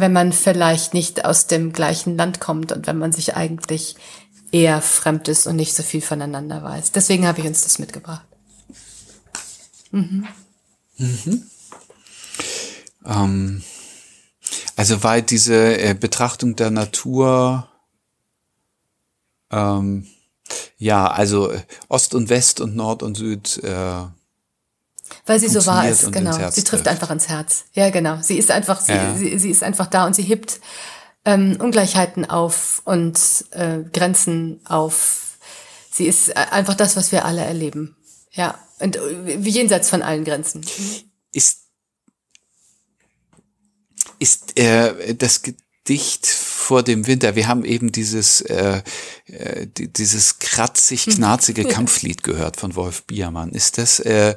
wenn 0.00 0.12
man 0.12 0.32
vielleicht 0.32 0.94
nicht 0.94 1.24
aus 1.24 1.46
dem 1.46 1.72
gleichen 1.72 2.16
Land 2.16 2.40
kommt 2.40 2.72
und 2.72 2.86
wenn 2.86 2.98
man 2.98 3.12
sich 3.12 3.36
eigentlich 3.36 3.96
eher 4.50 4.80
fremd 4.80 5.28
ist 5.28 5.46
und 5.46 5.56
nicht 5.56 5.74
so 5.74 5.82
viel 5.82 6.00
voneinander 6.00 6.62
weiß. 6.62 6.92
Deswegen 6.92 7.26
habe 7.26 7.40
ich 7.40 7.46
uns 7.46 7.62
das 7.62 7.78
mitgebracht. 7.78 8.26
Mhm. 9.90 10.26
Mhm. 10.96 11.42
Ähm, 13.04 13.62
also 14.76 15.02
weil 15.02 15.22
diese 15.22 15.78
äh, 15.78 15.94
Betrachtung 15.94 16.56
der 16.56 16.70
Natur, 16.70 17.68
ähm, 19.50 20.06
ja, 20.76 21.06
also 21.06 21.50
äh, 21.50 21.60
Ost 21.88 22.14
und 22.14 22.28
West 22.28 22.60
und 22.60 22.76
Nord 22.76 23.02
und 23.02 23.16
Süd. 23.16 23.62
Äh, 23.62 24.04
weil 25.26 25.40
sie 25.40 25.48
so 25.48 25.64
wahr 25.66 25.88
ist, 25.88 26.10
genau. 26.12 26.50
Sie 26.50 26.64
trifft 26.64 26.88
einfach 26.88 27.10
ins 27.10 27.28
Herz. 27.28 27.64
Ja, 27.72 27.90
genau. 27.90 28.18
Sie 28.20 28.36
ist 28.36 28.50
einfach, 28.50 28.80
sie, 28.80 28.92
ja. 28.92 29.14
sie, 29.16 29.38
sie 29.38 29.50
ist 29.50 29.62
einfach 29.62 29.86
da 29.86 30.06
und 30.06 30.14
sie 30.14 30.22
hebt 30.22 30.60
ähm, 31.24 31.56
Ungleichheiten 31.60 32.28
auf 32.28 32.82
und 32.84 33.18
äh, 33.52 33.78
Grenzen 33.92 34.60
auf. 34.66 35.38
Sie 35.90 36.06
ist 36.06 36.30
äh, 36.30 36.34
einfach 36.50 36.74
das, 36.74 36.96
was 36.96 37.12
wir 37.12 37.24
alle 37.24 37.42
erleben. 37.42 37.96
Ja, 38.32 38.58
und 38.80 38.96
äh, 38.96 39.36
jenseits 39.38 39.88
von 39.88 40.02
allen 40.02 40.24
Grenzen. 40.24 40.64
Ist 41.32 41.63
ist 44.18 44.58
äh, 44.58 45.14
das 45.14 45.42
Gedicht 45.42 46.26
vor 46.26 46.82
dem 46.82 47.06
Winter. 47.06 47.36
Wir 47.36 47.48
haben 47.48 47.64
eben 47.64 47.92
dieses 47.92 48.40
äh, 48.42 48.82
äh, 49.26 49.66
dieses 49.66 50.38
kratzig 50.38 51.06
knarzige 51.06 51.64
Kampflied 51.68 52.22
gehört 52.22 52.56
von 52.56 52.74
Wolf 52.74 53.04
Biermann. 53.04 53.50
Ist 53.50 53.78
das 53.78 54.00
äh, 54.00 54.34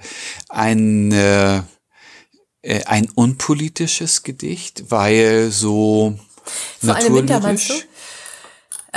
ein 0.50 1.12
äh, 1.12 1.62
äh, 2.62 2.84
ein 2.86 3.10
unpolitisches 3.10 4.24
Gedicht, 4.24 4.92
weil 4.92 5.52
so 5.52 6.20
vor 6.82 6.96
allem 6.96 7.16
Winter 7.16 7.40
meinst 7.40 7.70
du? 7.70 7.74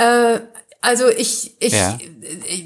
Äh, 0.01 0.41
also 0.83 1.09
ich, 1.09 1.53
ich, 1.59 1.73
ja. 1.73 1.99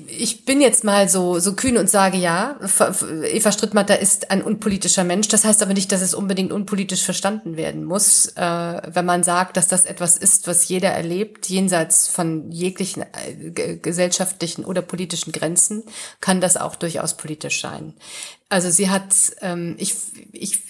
ich 0.07 0.45
bin 0.45 0.61
jetzt 0.61 0.85
mal 0.85 1.09
so, 1.09 1.39
so 1.39 1.53
kühn 1.53 1.77
und 1.77 1.89
sage 1.89 2.17
ja, 2.17 2.57
Eva 2.61 3.51
Strittmatter 3.51 3.99
ist 3.99 4.31
ein 4.31 4.41
unpolitischer 4.41 5.03
Mensch. 5.03 5.27
Das 5.27 5.43
heißt 5.43 5.61
aber 5.61 5.73
nicht, 5.73 5.91
dass 5.91 5.99
es 6.01 6.13
unbedingt 6.13 6.53
unpolitisch 6.53 7.03
verstanden 7.03 7.57
werden 7.57 7.83
muss. 7.83 8.27
Äh, 8.27 8.81
wenn 8.87 9.03
man 9.03 9.23
sagt, 9.23 9.57
dass 9.57 9.67
das 9.67 9.83
etwas 9.83 10.15
ist, 10.15 10.47
was 10.47 10.65
jeder 10.69 10.91
erlebt, 10.91 11.49
jenseits 11.49 12.07
von 12.07 12.49
jeglichen 12.53 13.03
äh, 13.03 13.75
gesellschaftlichen 13.75 14.63
oder 14.63 14.81
politischen 14.81 15.33
Grenzen, 15.33 15.83
kann 16.21 16.39
das 16.39 16.55
auch 16.55 16.77
durchaus 16.77 17.17
politisch 17.17 17.59
sein. 17.59 17.95
Also 18.47 18.69
sie 18.71 18.89
hat, 18.89 19.13
ähm, 19.41 19.75
ich, 19.77 19.93
ich, 20.31 20.61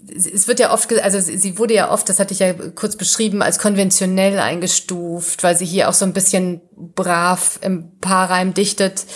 es 0.00 0.46
wird 0.46 0.60
ja 0.60 0.72
oft, 0.72 0.92
also 1.02 1.20
sie 1.20 1.58
wurde 1.58 1.74
ja 1.74 1.90
oft, 1.90 2.08
das 2.08 2.18
hatte 2.18 2.32
ich 2.32 2.40
ja 2.40 2.52
kurz 2.52 2.96
beschrieben, 2.96 3.42
als 3.42 3.58
konventionell 3.58 4.38
eingestuft, 4.38 5.42
weil 5.42 5.56
sie 5.56 5.66
hier 5.66 5.88
auch 5.88 5.92
so 5.92 6.04
ein 6.04 6.12
bisschen 6.12 6.60
brav 6.72 7.58
im 7.62 7.98
Paarreim 7.98 8.54
dichtet, 8.54 9.06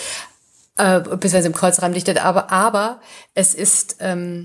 äh, 0.79 1.01
beziehungsweise 1.01 1.47
im 1.47 1.55
Kreuzreim 1.55 1.93
dichtet, 1.93 2.25
aber, 2.25 2.51
aber 2.51 3.01
es 3.35 3.55
ist, 3.55 3.97
ähm, 4.01 4.45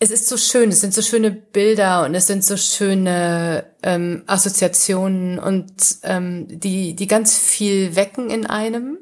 es 0.00 0.10
ist 0.10 0.28
so 0.28 0.36
schön, 0.36 0.70
es 0.70 0.80
sind 0.80 0.92
so 0.92 1.02
schöne 1.02 1.30
Bilder 1.30 2.04
und 2.04 2.16
es 2.16 2.26
sind 2.26 2.44
so 2.44 2.56
schöne 2.56 3.76
ähm, 3.84 4.24
Assoziationen 4.26 5.38
und 5.38 5.72
ähm, 6.02 6.48
die, 6.48 6.96
die 6.96 7.06
ganz 7.06 7.38
viel 7.38 7.94
wecken 7.94 8.28
in 8.28 8.46
einem. 8.46 8.98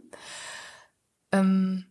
Ähm, 1.32 1.86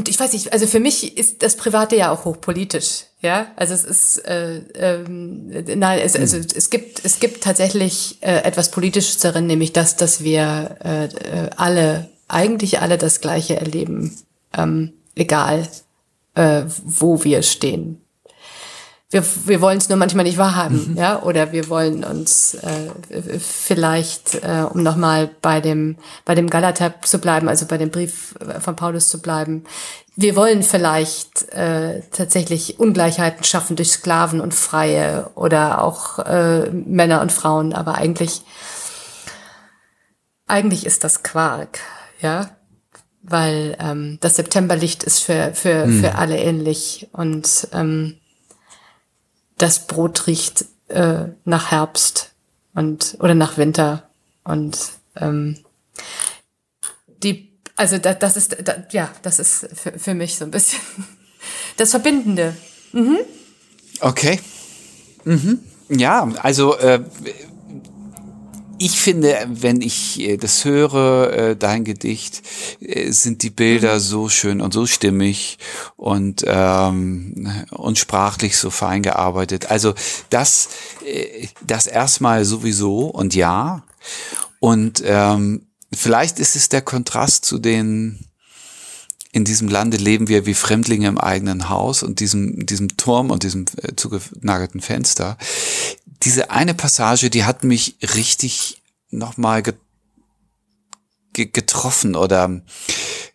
und 0.00 0.08
ich 0.08 0.18
weiß 0.18 0.32
nicht, 0.32 0.54
also 0.54 0.66
für 0.66 0.80
mich 0.80 1.18
ist 1.18 1.42
das 1.42 1.56
Private 1.56 1.94
ja 1.94 2.10
auch 2.10 2.24
hochpolitisch, 2.24 3.04
ja. 3.20 3.48
Also 3.56 3.74
es 3.74 3.84
ist, 3.84 4.24
äh, 4.24 4.60
ähm, 4.76 5.50
nein, 5.76 5.98
es, 6.02 6.16
also 6.16 6.38
es 6.38 6.70
gibt, 6.70 7.04
es 7.04 7.20
gibt 7.20 7.44
tatsächlich 7.44 8.16
äh, 8.22 8.36
etwas 8.44 8.70
Politisches 8.70 9.18
darin, 9.18 9.46
nämlich 9.46 9.74
das, 9.74 9.96
dass 9.96 10.24
wir 10.24 10.78
äh, 10.82 11.04
äh, 11.04 11.50
alle, 11.54 12.08
eigentlich 12.28 12.80
alle 12.80 12.96
das 12.96 13.20
Gleiche 13.20 13.60
erleben, 13.60 14.16
ähm, 14.56 14.94
egal 15.16 15.68
äh, 16.34 16.62
wo 16.82 17.22
wir 17.22 17.42
stehen 17.42 18.00
wir, 19.10 19.24
wir 19.46 19.60
wollen 19.60 19.78
es 19.78 19.88
nur 19.88 19.98
manchmal 19.98 20.24
nicht 20.24 20.38
wahrhaben, 20.38 20.92
mhm. 20.92 20.96
ja, 20.96 21.20
oder 21.22 21.50
wir 21.50 21.68
wollen 21.68 22.04
uns 22.04 22.54
äh, 22.54 23.40
vielleicht, 23.40 24.36
äh, 24.36 24.64
um 24.70 24.84
nochmal 24.84 25.28
bei 25.42 25.60
dem 25.60 25.96
bei 26.24 26.36
dem 26.36 26.48
Galater 26.48 26.94
zu 27.02 27.18
bleiben, 27.18 27.48
also 27.48 27.66
bei 27.66 27.76
dem 27.76 27.90
Brief 27.90 28.36
von 28.60 28.76
Paulus 28.76 29.08
zu 29.08 29.20
bleiben, 29.20 29.64
wir 30.14 30.36
wollen 30.36 30.62
vielleicht 30.62 31.48
äh, 31.52 32.02
tatsächlich 32.12 32.78
Ungleichheiten 32.78 33.42
schaffen 33.42 33.74
durch 33.74 33.90
Sklaven 33.90 34.40
und 34.40 34.54
Freie 34.54 35.30
oder 35.34 35.82
auch 35.82 36.20
äh, 36.20 36.70
Männer 36.70 37.20
und 37.20 37.32
Frauen, 37.32 37.72
aber 37.72 37.96
eigentlich 37.96 38.42
eigentlich 40.46 40.86
ist 40.86 41.02
das 41.02 41.24
Quark, 41.24 41.80
ja, 42.20 42.50
weil 43.22 43.76
ähm, 43.80 44.18
das 44.20 44.36
Septemberlicht 44.36 45.02
ist 45.02 45.18
für 45.18 45.52
für 45.52 45.86
mhm. 45.86 46.00
für 46.00 46.14
alle 46.14 46.38
ähnlich 46.38 47.08
und 47.12 47.66
ähm, 47.72 48.19
das 49.62 49.86
Brot 49.86 50.26
riecht 50.26 50.64
äh, 50.88 51.26
nach 51.44 51.70
Herbst 51.70 52.32
und 52.74 53.16
oder 53.20 53.34
nach 53.34 53.56
Winter 53.58 54.10
und 54.44 54.78
ähm, 55.16 55.58
Die, 57.22 57.52
also 57.76 57.98
das, 57.98 58.18
das 58.18 58.36
ist, 58.36 58.56
das, 58.64 58.76
ja, 58.92 59.10
das 59.22 59.38
ist 59.38 59.68
für, 59.74 59.98
für 59.98 60.14
mich 60.14 60.36
so 60.36 60.44
ein 60.44 60.50
bisschen 60.50 60.80
das 61.76 61.90
Verbindende. 61.90 62.56
Mhm. 62.92 63.18
Okay. 64.00 64.40
Mhm. 65.24 65.60
Ja, 65.90 66.28
also 66.42 66.78
äh, 66.78 67.02
ich 68.82 68.98
finde, 68.98 69.46
wenn 69.46 69.82
ich 69.82 70.18
äh, 70.20 70.36
das 70.38 70.64
höre, 70.64 71.32
äh, 71.32 71.56
dein 71.56 71.84
Gedicht, 71.84 72.42
äh, 72.80 73.10
sind 73.12 73.42
die 73.42 73.50
Bilder 73.50 73.96
mhm. 73.96 74.00
so 74.00 74.28
schön 74.30 74.62
und 74.62 74.72
so 74.72 74.86
stimmig 74.86 75.58
und 75.96 76.42
ähm, 76.46 77.66
und 77.70 77.98
sprachlich 77.98 78.56
so 78.56 78.70
fein 78.70 79.02
gearbeitet. 79.02 79.70
Also 79.70 79.94
das, 80.30 80.70
das 81.66 81.86
erstmal 81.86 82.44
sowieso 82.46 83.06
und 83.06 83.34
ja. 83.34 83.84
Und 84.60 85.02
ähm, 85.04 85.66
vielleicht 85.92 86.38
ist 86.38 86.56
es 86.56 86.70
der 86.70 86.82
Kontrast 86.82 87.44
zu 87.44 87.58
den 87.58 88.29
in 89.32 89.44
diesem 89.44 89.68
Lande 89.68 89.96
leben 89.96 90.28
wir 90.28 90.46
wie 90.46 90.54
Fremdlinge 90.54 91.06
im 91.06 91.18
eigenen 91.18 91.68
Haus 91.68 92.02
und 92.02 92.20
diesem, 92.20 92.66
diesem 92.66 92.96
Turm 92.96 93.30
und 93.30 93.42
diesem 93.44 93.66
äh, 93.76 93.94
zugenagelten 93.94 94.80
Fenster. 94.80 95.38
Diese 96.22 96.50
eine 96.50 96.74
Passage, 96.74 97.30
die 97.30 97.44
hat 97.44 97.64
mich 97.64 97.96
richtig 98.14 98.82
nochmal 99.10 99.62
get 99.62 99.78
getroffen 101.32 102.16
oder 102.16 102.60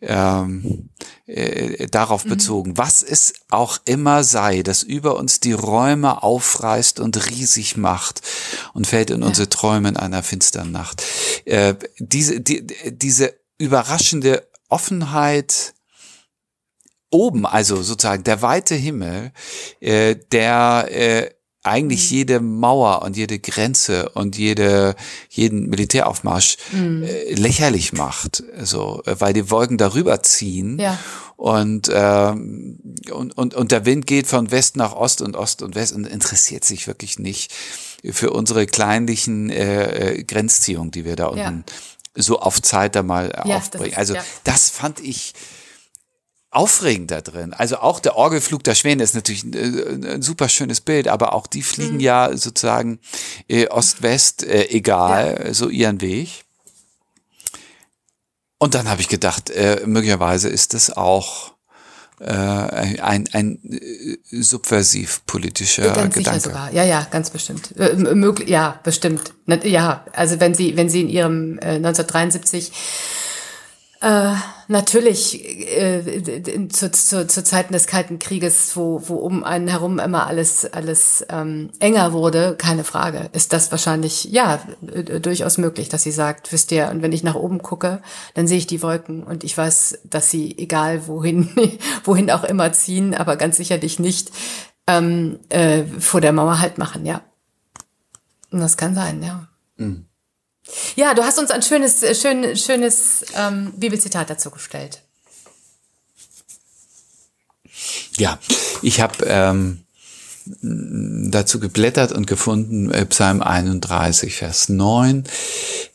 ähm, 0.01 0.89
äh, 1.27 1.87
darauf 1.87 2.25
mhm. 2.25 2.29
bezogen. 2.29 2.77
Was 2.77 3.01
es 3.01 3.33
auch 3.49 3.79
immer 3.85 4.25
sei, 4.25 4.63
das 4.63 4.83
über 4.83 5.15
uns 5.15 5.39
die 5.39 5.53
Räume 5.53 6.21
aufreißt 6.21 6.99
und 6.99 7.29
riesig 7.29 7.77
macht 7.77 8.21
und 8.73 8.85
fällt 8.85 9.11
in 9.11 9.21
ja. 9.21 9.27
unsere 9.27 9.47
Träume 9.47 9.87
in 9.87 9.97
einer 9.97 10.23
finsteren 10.23 10.71
Nacht. 10.71 11.03
Äh, 11.45 11.75
diese, 11.99 12.41
die, 12.41 12.67
diese 12.91 13.33
überraschende 13.57 14.45
Offenheit 14.67 15.73
oben, 17.15 17.45
also 17.45 17.81
sozusagen 17.81 18.23
der 18.23 18.41
weite 18.41 18.75
Himmel, 18.75 19.31
äh, 19.79 20.15
der 20.31 20.87
äh, 20.91 21.29
eigentlich 21.65 22.11
mhm. 22.11 22.17
jede 22.17 22.39
Mauer 22.39 23.01
und 23.01 23.17
jede 23.17 23.39
Grenze 23.39 24.09
und 24.09 24.37
jede, 24.37 24.95
jeden 25.29 25.67
Militäraufmarsch 25.69 26.57
mhm. 26.71 27.03
äh, 27.03 27.33
lächerlich 27.33 27.93
macht. 27.93 28.43
So, 28.61 29.01
äh, 29.05 29.15
weil 29.19 29.33
die 29.33 29.49
Wolken 29.49 29.77
darüber 29.77 30.21
ziehen. 30.21 30.77
Ja. 30.77 30.99
Und, 31.37 31.89
ähm, 31.91 32.79
und, 33.11 33.37
und, 33.37 33.55
und 33.55 33.71
der 33.71 33.85
Wind 33.85 34.07
geht 34.07 34.27
von 34.27 34.51
West 34.51 34.77
nach 34.77 34.93
Ost 34.93 35.21
und 35.21 35.35
Ost 35.35 35.63
und 35.63 35.75
West 35.75 35.93
und 35.93 36.05
interessiert 36.05 36.63
sich 36.63 36.87
wirklich 36.87 37.19
nicht 37.19 37.51
für 38.03 38.31
unsere 38.31 38.67
kleinlichen 38.67 39.49
äh, 39.49 40.11
äh 40.11 40.23
Grenzziehungen, 40.23 40.91
die 40.91 41.03
wir 41.03 41.15
da 41.15 41.27
unten 41.27 41.65
ja. 41.67 42.23
so 42.23 42.39
auf 42.39 42.61
Zeit 42.61 42.95
da 42.95 43.03
mal 43.03 43.33
ja, 43.45 43.57
aufbringen. 43.57 43.91
Ist, 43.91 43.97
also 43.97 44.15
das 44.43 44.69
fand 44.69 45.01
ich 45.01 45.33
aufregend 46.55 47.11
da 47.11 47.21
drin. 47.21 47.53
Also 47.53 47.77
auch 47.77 47.99
der 47.99 48.15
Orgelflug 48.15 48.63
der 48.63 48.75
Schwäne 48.75 49.03
ist 49.03 49.13
natürlich 49.15 49.43
ein, 49.43 49.53
äh, 49.53 50.13
ein 50.13 50.21
super 50.21 50.49
schönes 50.49 50.81
Bild, 50.81 51.07
aber 51.07 51.33
auch 51.33 51.47
die 51.47 51.61
fliegen 51.61 51.95
mhm. 51.95 51.99
ja 51.99 52.35
sozusagen 52.35 52.99
äh, 53.47 53.67
Ost-West 53.67 54.43
äh, 54.43 54.69
egal, 54.69 55.43
ja. 55.45 55.53
so 55.53 55.69
ihren 55.69 56.01
Weg. 56.01 56.45
Und 58.57 58.73
dann 58.73 58.89
habe 58.89 59.01
ich 59.01 59.09
gedacht, 59.09 59.49
äh, 59.49 59.81
möglicherweise 59.85 60.49
ist 60.49 60.73
das 60.73 60.95
auch 60.95 61.55
äh, 62.19 62.31
ein, 62.31 63.27
ein 63.33 63.59
äh, 63.69 64.17
subversiv 64.41 65.25
politischer 65.25 65.91
ganz 65.91 66.15
Gedanke. 66.15 66.39
Sicher 66.39 66.39
sogar. 66.39 66.73
Ja, 66.73 66.85
ja, 66.85 67.05
ganz 67.11 67.29
bestimmt. 67.29 67.77
Äh, 67.77 67.95
möglich, 67.95 68.47
ja, 68.47 68.79
bestimmt. 68.83 69.33
Ja, 69.63 70.05
also 70.13 70.39
wenn 70.39 70.53
Sie, 70.53 70.77
wenn 70.77 70.87
Sie 70.87 71.01
in 71.01 71.09
Ihrem 71.09 71.59
äh, 71.59 71.75
1973 71.75 72.71
äh, 74.05 74.35
natürlich 74.67 75.43
äh, 75.43 76.67
zu, 76.69 76.91
zu, 76.91 77.25
zu 77.25 77.43
Zeiten 77.43 77.73
des 77.73 77.87
Kalten 77.87 78.19
Krieges, 78.19 78.77
wo, 78.77 79.01
wo 79.07 79.15
um 79.15 79.43
einen 79.43 79.67
herum 79.67 79.97
immer 79.97 80.27
alles, 80.27 80.71
alles 80.71 81.25
ähm, 81.29 81.71
enger 81.79 82.13
wurde, 82.13 82.55
keine 82.55 82.83
Frage, 82.83 83.31
ist 83.33 83.51
das 83.51 83.71
wahrscheinlich, 83.71 84.25
ja, 84.25 84.61
durchaus 84.81 85.57
möglich, 85.57 85.89
dass 85.89 86.03
sie 86.03 86.11
sagt, 86.11 86.53
wisst 86.53 86.71
ihr, 86.71 86.91
und 86.91 87.01
wenn 87.01 87.13
ich 87.13 87.23
nach 87.23 87.33
oben 87.33 87.63
gucke, 87.63 88.03
dann 88.35 88.45
sehe 88.45 88.59
ich 88.59 88.67
die 88.67 88.83
Wolken 88.83 89.23
und 89.23 89.43
ich 89.43 89.57
weiß, 89.57 90.01
dass 90.03 90.29
sie, 90.29 90.55
egal 90.55 91.07
wohin, 91.07 91.49
wohin 92.03 92.29
auch 92.29 92.43
immer 92.43 92.71
ziehen, 92.73 93.15
aber 93.15 93.37
ganz 93.37 93.57
sicherlich 93.57 93.97
nicht 93.97 94.31
ähm, 94.85 95.39
äh, 95.49 95.83
vor 95.83 96.21
der 96.21 96.31
Mauer 96.31 96.59
halt 96.59 96.77
machen, 96.77 97.07
ja. 97.07 97.21
Und 98.51 98.59
das 98.59 98.77
kann 98.77 98.93
sein, 98.93 99.23
ja. 99.23 99.47
Mhm. 99.77 100.05
Ja, 100.95 101.13
du 101.13 101.23
hast 101.23 101.37
uns 101.39 101.51
ein 101.51 101.61
schönes, 101.61 102.03
äh, 102.03 102.15
schön, 102.15 102.55
schönes 102.55 103.25
ähm, 103.35 103.73
Bibelzitat 103.75 104.29
dazu 104.29 104.49
gestellt. 104.49 105.01
Ja, 108.17 108.39
ich 108.81 109.01
habe 109.01 109.25
ähm, 109.27 109.85
dazu 110.45 111.59
geblättert 111.59 112.11
und 112.11 112.27
gefunden, 112.27 112.91
äh, 112.91 113.05
Psalm 113.05 113.41
31, 113.41 114.35
Vers 114.35 114.69
9, 114.69 115.23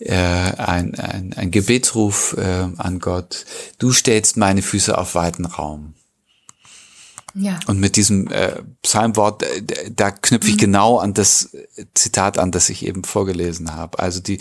äh, 0.00 0.14
ein, 0.14 0.94
ein, 0.96 1.34
ein 1.36 1.50
Gebetsruf 1.50 2.36
äh, 2.36 2.68
an 2.76 2.98
Gott. 2.98 3.46
Du 3.78 3.92
stellst 3.92 4.36
meine 4.36 4.62
Füße 4.62 4.96
auf 4.96 5.14
weiten 5.14 5.44
Raum. 5.44 5.94
Ja. 7.34 7.58
Und 7.66 7.78
mit 7.78 7.96
diesem 7.96 8.28
äh, 8.28 8.62
Psalmwort, 8.82 9.42
äh, 9.42 9.62
da 9.94 10.10
knüpfe 10.10 10.48
ich 10.48 10.54
mhm. 10.54 10.60
genau 10.60 10.98
an 10.98 11.14
das 11.14 11.50
Zitat 11.94 12.38
an, 12.38 12.50
das 12.50 12.68
ich 12.70 12.84
eben 12.84 13.04
vorgelesen 13.04 13.74
habe. 13.74 13.98
Also 13.98 14.20
die, 14.20 14.38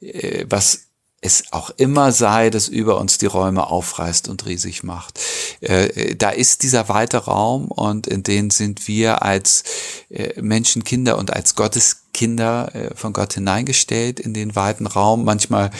äh, 0.00 0.46
was 0.48 0.88
es 1.20 1.52
auch 1.52 1.70
immer 1.70 2.12
sei, 2.12 2.48
das 2.48 2.68
über 2.68 2.98
uns 2.98 3.18
die 3.18 3.26
Räume 3.26 3.66
aufreißt 3.66 4.28
und 4.28 4.46
riesig 4.46 4.84
macht. 4.84 5.18
Äh, 5.60 6.14
da 6.14 6.30
ist 6.30 6.62
dieser 6.62 6.88
weite 6.88 7.18
Raum 7.18 7.66
und 7.66 8.06
in 8.06 8.22
den 8.22 8.50
sind 8.50 8.86
wir 8.86 9.22
als 9.22 9.64
äh, 10.10 10.40
Menschenkinder 10.40 11.18
und 11.18 11.32
als 11.32 11.56
Gotteskinder 11.56 12.72
äh, 12.74 12.94
von 12.94 13.12
Gott 13.12 13.34
hineingestellt 13.34 14.20
in 14.20 14.32
den 14.32 14.54
weiten 14.54 14.86
Raum. 14.86 15.24
Manchmal 15.24 15.70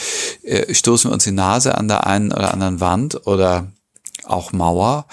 äh, 0.42 0.74
stoßen 0.74 1.08
wir 1.08 1.14
uns 1.14 1.24
die 1.24 1.30
Nase 1.30 1.78
an 1.78 1.86
der 1.86 2.06
einen 2.06 2.32
oder 2.32 2.52
anderen 2.52 2.80
Wand 2.80 3.26
oder 3.28 3.68
auch 4.28 4.52
Mauer, 4.52 5.06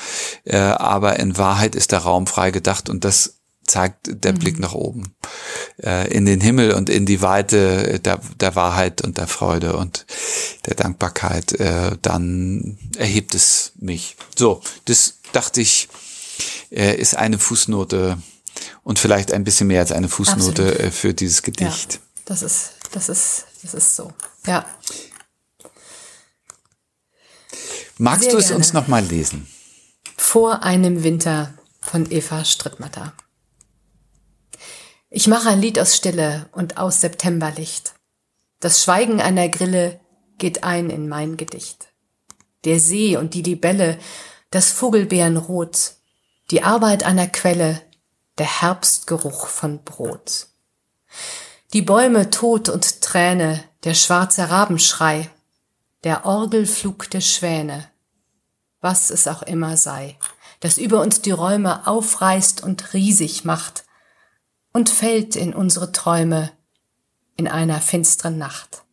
äh, 0.43 0.57
aber 0.57 1.19
in 1.19 1.37
Wahrheit 1.37 1.75
ist 1.75 1.91
der 1.91 1.99
Raum 1.99 2.27
frei 2.27 2.51
gedacht 2.51 2.89
und 2.89 3.03
das 3.03 3.35
zeigt 3.67 4.23
der 4.23 4.33
mhm. 4.33 4.39
Blick 4.39 4.59
nach 4.59 4.73
oben 4.73 5.15
äh, 5.83 6.07
in 6.13 6.25
den 6.25 6.41
Himmel 6.41 6.73
und 6.73 6.89
in 6.89 7.05
die 7.05 7.21
Weite 7.21 7.99
der, 7.99 8.19
der 8.39 8.55
Wahrheit 8.55 9.01
und 9.01 9.17
der 9.17 9.27
Freude 9.27 9.75
und 9.75 10.05
der 10.65 10.75
Dankbarkeit, 10.75 11.53
äh, 11.53 11.97
dann 12.01 12.77
erhebt 12.97 13.35
es 13.35 13.71
mich. 13.75 14.17
So, 14.37 14.61
das 14.85 15.15
dachte 15.31 15.61
ich, 15.61 15.89
äh, 16.71 16.95
ist 16.95 17.15
eine 17.15 17.39
Fußnote 17.39 18.17
und 18.83 18.99
vielleicht 18.99 19.31
ein 19.33 19.43
bisschen 19.43 19.67
mehr 19.67 19.81
als 19.81 19.91
eine 19.91 20.09
Fußnote 20.09 20.79
äh, 20.79 20.91
für 20.91 21.13
dieses 21.13 21.41
Gedicht. 21.41 21.93
Ja, 21.93 21.99
das 22.25 22.41
ist, 22.41 22.71
das 22.91 23.09
ist, 23.09 23.45
das 23.63 23.73
ist 23.73 23.95
so. 23.95 24.13
Ja. 24.45 24.65
Magst 27.97 28.23
Sehr 28.23 28.31
du 28.33 28.37
es 28.37 28.47
gerne. 28.47 28.57
uns 28.57 28.73
nochmal 28.73 29.03
lesen? 29.03 29.47
Vor 30.17 30.63
einem 30.63 31.03
Winter 31.03 31.53
von 31.79 32.11
Eva 32.11 32.43
Strittmatter. 32.43 33.13
Ich 35.09 35.27
mache 35.27 35.49
ein 35.49 35.61
Lied 35.61 35.79
aus 35.79 35.95
Stille 35.95 36.49
und 36.51 36.77
aus 36.77 36.99
Septemberlicht. 36.99 37.93
Das 38.59 38.83
Schweigen 38.83 39.21
einer 39.21 39.47
Grille 39.47 40.01
geht 40.37 40.63
ein 40.65 40.89
in 40.89 41.07
mein 41.07 41.37
Gedicht. 41.37 41.87
Der 42.65 42.79
See 42.81 43.15
und 43.15 43.33
die 43.33 43.43
Libelle, 43.43 43.97
das 44.51 44.71
Vogelbeerenrot, 44.71 45.93
die 46.51 46.63
Arbeit 46.63 47.03
einer 47.03 47.27
Quelle, 47.27 47.81
der 48.37 48.61
Herbstgeruch 48.61 49.47
von 49.47 49.83
Brot. 49.83 50.47
Die 51.71 51.81
Bäume 51.81 52.29
Tod 52.29 52.67
und 52.67 53.01
Träne, 53.01 53.63
der 53.85 53.93
schwarze 53.93 54.49
Rabenschrei, 54.49 55.29
der 56.05 56.23
Orgelflug 56.25 57.09
der 57.09 57.19
Schwäne, 57.19 57.89
was 58.79 59.09
es 59.09 59.27
auch 59.27 59.41
immer 59.41 59.75
sei, 59.75 60.17
das 60.59 60.77
über 60.77 61.01
uns 61.01 61.21
die 61.21 61.31
Räume 61.31 61.87
aufreißt 61.87 62.61
und 62.63 62.93
riesig 62.93 63.43
macht 63.43 63.85
und 64.71 64.91
fällt 64.91 65.35
in 65.35 65.55
unsere 65.55 65.91
Träume 65.91 66.51
in 67.37 67.47
einer 67.47 67.81
finsteren 67.81 68.37
Nacht. 68.37 68.83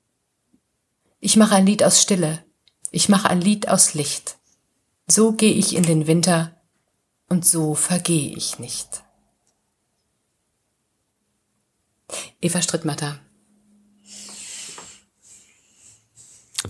Ich 1.21 1.37
mache 1.37 1.55
ein 1.55 1.67
Lied 1.67 1.85
aus 1.85 2.01
Stille, 2.01 2.43
ich 2.91 3.11
mache 3.11 3.29
ein 3.29 3.43
Lied 3.43 3.69
aus 3.69 3.93
Licht. 3.93 4.39
So 5.07 5.33
gehe 5.33 5.53
ich 5.53 5.77
in 5.77 5.83
den 5.83 6.07
Winter 6.07 6.63
und 7.29 7.47
so 7.47 7.75
vergehe 7.75 8.35
ich 8.35 8.59
nicht. 8.59 9.05
Eva 12.41 12.63
Strittmatter 12.63 13.21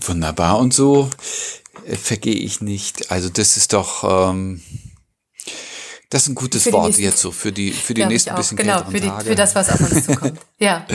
Wunderbar. 0.01 0.59
Und 0.59 0.73
so 0.73 1.09
äh, 1.85 1.95
vergehe 1.95 2.35
ich 2.35 2.61
nicht. 2.61 3.11
Also 3.11 3.29
das 3.29 3.57
ist 3.57 3.73
doch, 3.73 4.03
ähm, 4.29 4.61
das 6.09 6.23
ist 6.23 6.29
ein 6.29 6.35
gutes 6.35 6.71
Wort 6.71 6.87
nächsten, 6.87 7.03
jetzt 7.03 7.19
so 7.19 7.31
für 7.31 7.51
die, 7.51 7.71
für 7.71 7.93
die 7.93 8.05
nächsten 8.05 8.35
bisschen 8.35 8.57
genau, 8.57 8.83
für, 8.85 8.99
die, 8.99 9.07
Tage. 9.07 9.25
für 9.25 9.35
das, 9.35 9.55
was 9.55 9.69
auf 9.69 9.79
uns 9.79 10.05
zukommt. 10.05 10.39
Ja. 10.59 10.85